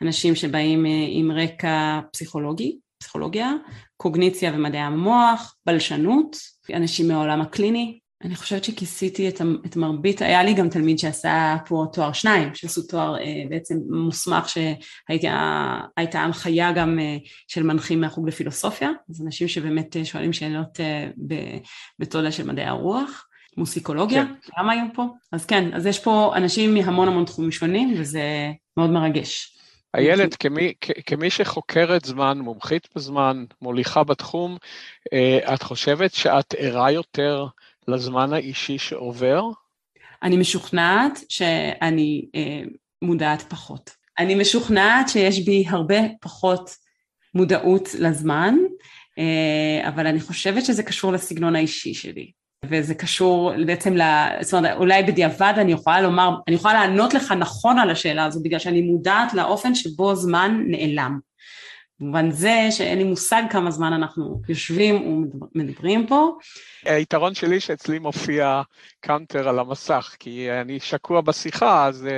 [0.03, 3.53] אנשים שבאים עם רקע פסיכולוגי, פסיכולוגיה,
[3.97, 6.37] קוגניציה ומדעי המוח, בלשנות,
[6.75, 7.99] אנשים מהעולם הקליני.
[8.23, 12.83] אני חושבת שכיסיתי את, את מרבית, היה לי גם תלמיד שעשה פה תואר שניים, שעשו
[12.83, 17.17] תואר אה, בעצם מוסמך שהייתה הנחיה גם אה,
[17.49, 21.09] של מנחים מהחוג לפילוסופיה, אז אנשים שבאמת אה, שואלים שאלות אה,
[21.99, 23.27] בתולדה של מדעי הרוח.
[23.57, 24.33] מוסיקולוגיה, כן.
[24.59, 25.07] גם היו פה.
[25.33, 28.23] אז כן, אז יש פה אנשים מהמון המון תחומים שונים, וזה
[28.77, 29.59] מאוד מרגש.
[29.97, 30.73] איילת, כמי,
[31.07, 34.57] כמי שחוקרת זמן, מומחית בזמן, מוליכה בתחום,
[35.13, 37.47] אה, את חושבת שאת ערה יותר
[37.89, 39.43] לזמן האישי שעובר?
[40.23, 42.63] אני משוכנעת שאני אה,
[43.03, 43.91] מודעת פחות.
[44.19, 46.71] אני משוכנעת שיש בי הרבה פחות
[47.35, 48.55] מודעות לזמן,
[49.19, 52.31] אה, אבל אני חושבת שזה קשור לסגנון האישי שלי.
[52.71, 54.03] וזה קשור בעצם, ל...
[54.41, 58.41] זאת אומרת, אולי בדיעבד אני יכולה לומר, אני יכולה לענות לך נכון על השאלה הזו,
[58.43, 61.19] בגלל שאני מודעת לאופן שבו זמן נעלם.
[62.01, 66.39] במובן זה שאין לי מושג כמה זמן אנחנו יושבים ומדברים פה.
[66.85, 68.63] היתרון שלי שאצלי מופיע
[69.01, 72.09] counter על המסך, כי אני שקוע בשיחה, אז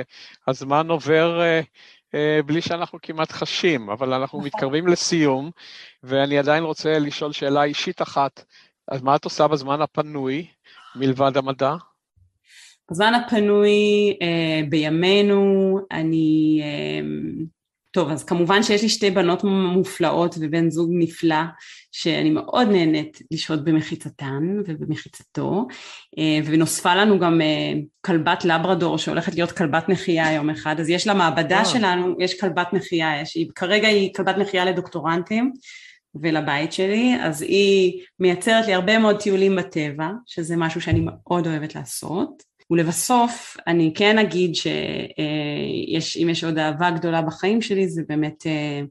[0.47, 1.61] הזמן עובר אה,
[2.15, 4.47] אה, בלי שאנחנו כמעט חשים, אבל אנחנו נכון.
[4.47, 5.51] מתקרבים לסיום,
[6.03, 8.43] ואני עדיין רוצה לשאול שאלה אישית אחת.
[8.87, 10.47] אז מה את עושה בזמן הפנוי
[10.95, 11.75] מלבד המדע?
[12.91, 17.07] בזמן הפנוי אה, בימינו אני, אה,
[17.97, 21.35] טוב אז כמובן שיש לי שתי בנות מופלאות ובן זוג נפלא
[21.91, 25.67] שאני מאוד נהנית לשהות במחיצתן ובמחיצתו.
[26.17, 27.73] אה, ונוספה לנו גם אה,
[28.05, 30.79] כלבת לברדור שהולכת להיות כלבת נחייה יום אחד.
[30.79, 35.51] אז יש למעבדה שלנו יש כלבת נחייה, יש, היא, כרגע היא כלבת נחייה לדוקטורנטים
[36.21, 41.75] ולבית שלי, אז היא מייצרת לי הרבה מאוד טיולים בטבע, שזה משהו שאני מאוד אוהבת
[41.75, 42.46] לעשות.
[42.71, 48.81] ולבסוף, אני כן אגיד שאם יש עוד אהבה גדולה בחיים שלי, זה באמת אה,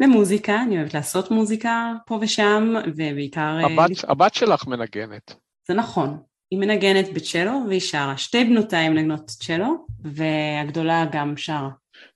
[0.00, 3.58] למוזיקה, אני אוהבת לעשות מוזיקה פה ושם, ובעיקר...
[3.60, 5.34] אה, הבת, הבת שלך מנגנת.
[5.68, 6.18] זה נכון,
[6.50, 8.16] היא מנגנת בצ'לו והיא שרה.
[8.16, 11.70] שתי בנותיי מנגנות צ'לו, והגדולה גם שרה.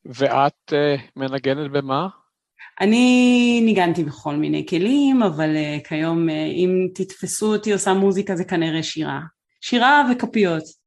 [0.05, 0.73] ואת
[1.17, 2.09] מנגנת במה?
[2.81, 8.45] אני ניגנתי בכל מיני כלים, אבל uh, כיום uh, אם תתפסו אותי עושה מוזיקה זה
[8.45, 9.21] כנראה שירה.
[9.61, 10.80] שירה וכפיות.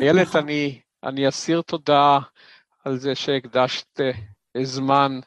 [0.00, 0.36] איילת.
[0.36, 2.18] אני, אני אסיר תודה
[2.84, 5.20] על זה שהקדשת uh, זמן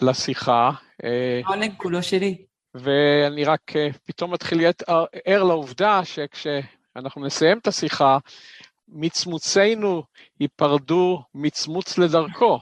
[0.00, 0.70] לשיחה.
[1.46, 2.44] עונג כולו שלי.
[2.74, 4.82] ואני רק uh, פתאום מתחיל להיות
[5.24, 8.18] ער לעובדה שכשאנחנו נסיים את השיחה,
[8.88, 10.02] מצמוצינו
[10.40, 12.60] ייפרדו מצמוץ לדרכו.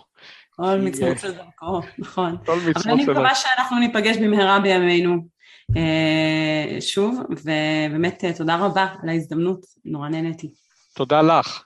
[0.51, 2.37] כל מצמוץ לדרכו, נכון.
[2.47, 5.35] כל מצמוץ אבל אני מקווה שאנחנו ניפגש במהרה בימינו
[5.77, 10.51] אה, שוב, ובאמת אה, תודה רבה על ההזדמנות, נורא נהניתי.
[10.97, 11.65] תודה לך.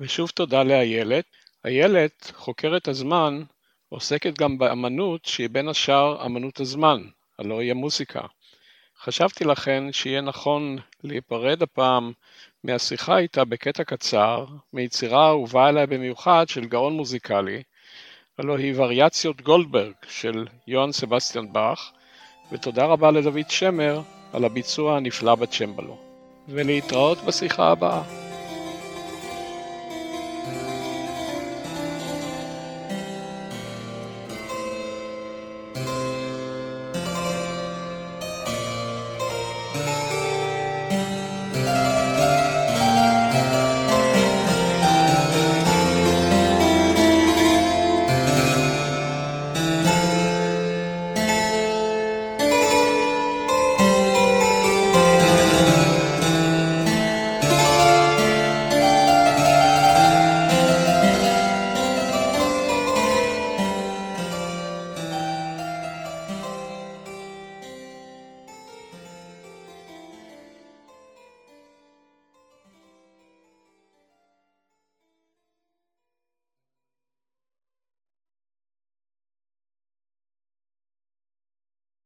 [0.00, 1.24] ושוב תודה לאיילת.
[1.64, 3.42] איילת, חוקרת הזמן,
[3.88, 7.02] עוסקת גם באמנות שהיא בין השאר אמנות הזמן,
[7.38, 8.20] הלוא היא המוסיקה.
[8.98, 12.12] חשבתי לכן שיהיה נכון להיפרד הפעם
[12.64, 17.62] מהשיחה איתה בקטע קצר, מיצירה אהובה עליה במיוחד של גאון מוזיקלי,
[18.38, 21.92] הלוא היא וריאציות גולדברג של יוהאן סבסטיאן באך,
[22.52, 24.00] ותודה רבה לדוד שמר
[24.32, 26.11] על הביצוע הנפלא בצ'מבלו.
[26.48, 28.31] ולהתראות בשיחה הבאה.